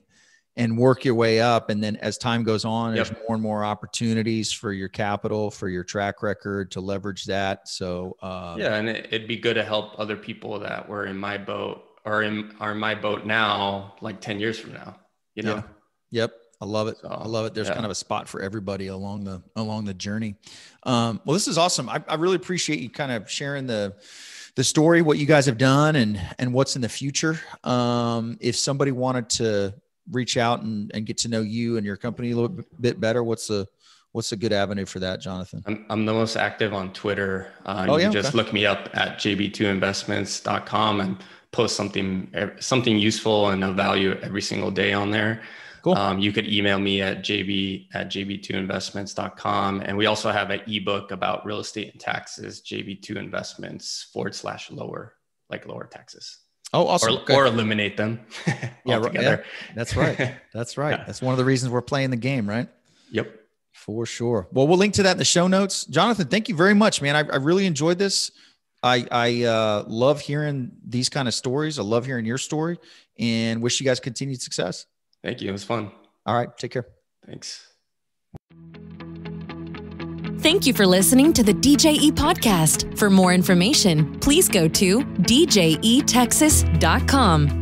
and 0.56 0.78
work 0.78 1.04
your 1.04 1.14
way 1.14 1.40
up. 1.40 1.70
And 1.70 1.82
then 1.82 1.96
as 1.96 2.18
time 2.18 2.44
goes 2.44 2.64
on, 2.64 2.94
yep. 2.94 3.06
there's 3.06 3.18
more 3.26 3.34
and 3.34 3.42
more 3.42 3.64
opportunities 3.64 4.52
for 4.52 4.72
your 4.72 4.88
capital, 4.88 5.50
for 5.50 5.68
your 5.68 5.82
track 5.82 6.22
record 6.22 6.70
to 6.72 6.80
leverage 6.80 7.24
that. 7.24 7.66
So, 7.66 8.16
uh, 8.22 8.56
yeah. 8.58 8.76
And 8.76 8.88
it, 8.88 9.06
it'd 9.10 9.28
be 9.28 9.36
good 9.36 9.54
to 9.54 9.64
help 9.64 9.98
other 9.98 10.16
people 10.16 10.60
that 10.60 10.88
were 10.88 11.06
in 11.06 11.16
my 11.16 11.38
boat 11.38 11.89
are 12.04 12.22
in 12.22 12.54
are 12.60 12.72
in 12.72 12.78
my 12.78 12.94
boat 12.94 13.26
now, 13.26 13.94
like 14.00 14.20
10 14.20 14.40
years 14.40 14.58
from 14.58 14.72
now, 14.72 14.96
you 15.34 15.42
know? 15.42 15.56
Yeah. 15.56 15.62
Yep. 16.22 16.32
I 16.62 16.66
love 16.66 16.88
it. 16.88 16.98
So, 16.98 17.08
I 17.08 17.26
love 17.26 17.46
it. 17.46 17.54
There's 17.54 17.68
yeah. 17.68 17.74
kind 17.74 17.86
of 17.86 17.90
a 17.90 17.94
spot 17.94 18.28
for 18.28 18.42
everybody 18.42 18.88
along 18.88 19.24
the 19.24 19.42
along 19.56 19.86
the 19.86 19.94
journey. 19.94 20.34
Um, 20.82 21.20
well, 21.24 21.32
this 21.32 21.48
is 21.48 21.56
awesome. 21.56 21.88
I, 21.88 22.02
I 22.06 22.16
really 22.16 22.36
appreciate 22.36 22.80
you 22.80 22.90
kind 22.90 23.12
of 23.12 23.30
sharing 23.30 23.66
the 23.66 23.94
the 24.56 24.64
story, 24.64 25.00
what 25.00 25.16
you 25.16 25.26
guys 25.26 25.46
have 25.46 25.56
done, 25.56 25.96
and 25.96 26.20
and 26.38 26.52
what's 26.52 26.76
in 26.76 26.82
the 26.82 26.88
future. 26.88 27.40
Um, 27.64 28.36
if 28.40 28.56
somebody 28.56 28.92
wanted 28.92 29.30
to 29.30 29.74
reach 30.10 30.36
out 30.36 30.62
and, 30.62 30.90
and 30.92 31.06
get 31.06 31.18
to 31.18 31.28
know 31.28 31.40
you 31.40 31.76
and 31.76 31.86
your 31.86 31.96
company 31.96 32.32
a 32.32 32.36
little 32.36 32.62
bit 32.80 33.00
better, 33.00 33.24
what's 33.24 33.46
the 33.46 33.66
what's 34.12 34.32
a 34.32 34.36
good 34.36 34.52
avenue 34.52 34.84
for 34.84 34.98
that, 34.98 35.20
Jonathan? 35.20 35.62
I'm, 35.66 35.86
I'm 35.88 36.04
the 36.04 36.12
most 36.12 36.36
active 36.36 36.74
on 36.74 36.92
Twitter. 36.92 37.52
Uh, 37.64 37.86
oh, 37.88 37.96
you 37.96 38.04
yeah? 38.04 38.10
just 38.10 38.30
okay. 38.30 38.36
look 38.36 38.52
me 38.52 38.66
up 38.66 38.90
at 38.92 39.18
jb2investments.com 39.18 41.00
and 41.00 41.16
post 41.52 41.76
something 41.76 42.32
something 42.60 42.98
useful 42.98 43.50
and 43.50 43.64
of 43.64 43.76
value 43.76 44.18
every 44.22 44.42
single 44.42 44.70
day 44.70 44.92
on 44.92 45.10
there. 45.10 45.42
Cool. 45.82 45.94
Um, 45.94 46.18
you 46.18 46.32
could 46.32 46.46
email 46.46 46.78
me 46.78 47.00
at 47.00 47.18
jb 47.18 47.88
at 47.94 48.08
jb2investments.com. 48.08 49.80
And 49.80 49.96
we 49.96 50.06
also 50.06 50.30
have 50.30 50.50
an 50.50 50.60
ebook 50.66 51.10
about 51.10 51.46
real 51.46 51.60
estate 51.60 51.92
and 51.92 52.00
taxes, 52.00 52.62
jb2 52.62 53.16
investments 53.16 54.08
forward 54.12 54.34
slash 54.34 54.70
lower, 54.70 55.14
like 55.48 55.66
lower 55.66 55.86
taxes. 55.86 56.38
Oh, 56.72 56.86
awesome. 56.86 57.18
Or, 57.28 57.32
or 57.32 57.46
eliminate 57.46 57.96
them. 57.96 58.20
yeah, 58.84 59.04
yeah, 59.12 59.38
that's 59.74 59.96
right. 59.96 60.36
That's 60.54 60.76
right. 60.76 60.98
Yeah. 60.98 61.04
That's 61.04 61.20
one 61.20 61.32
of 61.32 61.38
the 61.38 61.44
reasons 61.44 61.72
we're 61.72 61.82
playing 61.82 62.10
the 62.10 62.16
game, 62.16 62.48
right? 62.48 62.68
Yep. 63.10 63.40
For 63.72 64.06
sure. 64.06 64.46
Well, 64.52 64.68
we'll 64.68 64.78
link 64.78 64.94
to 64.94 65.02
that 65.04 65.12
in 65.12 65.18
the 65.18 65.24
show 65.24 65.48
notes. 65.48 65.84
Jonathan, 65.86 66.28
thank 66.28 66.48
you 66.48 66.54
very 66.54 66.74
much, 66.74 67.02
man. 67.02 67.16
I, 67.16 67.20
I 67.20 67.36
really 67.36 67.66
enjoyed 67.66 67.98
this. 67.98 68.30
I 68.82 69.06
I 69.10 69.44
uh, 69.44 69.84
love 69.86 70.20
hearing 70.20 70.72
these 70.86 71.08
kind 71.08 71.28
of 71.28 71.34
stories. 71.34 71.78
I 71.78 71.82
love 71.82 72.06
hearing 72.06 72.24
your 72.24 72.38
story, 72.38 72.78
and 73.18 73.62
wish 73.62 73.80
you 73.80 73.86
guys 73.86 74.00
continued 74.00 74.40
success. 74.40 74.86
Thank 75.22 75.42
you. 75.42 75.50
It 75.50 75.52
was 75.52 75.64
fun. 75.64 75.92
All 76.26 76.34
right. 76.34 76.48
Take 76.56 76.72
care. 76.72 76.86
Thanks. 77.26 77.66
Thank 80.40 80.66
you 80.66 80.72
for 80.72 80.86
listening 80.86 81.34
to 81.34 81.42
the 81.42 81.52
DJE 81.52 82.12
podcast. 82.12 82.96
For 82.98 83.10
more 83.10 83.34
information, 83.34 84.18
please 84.20 84.48
go 84.48 84.66
to 84.68 85.00
djetexas.com. 85.00 87.59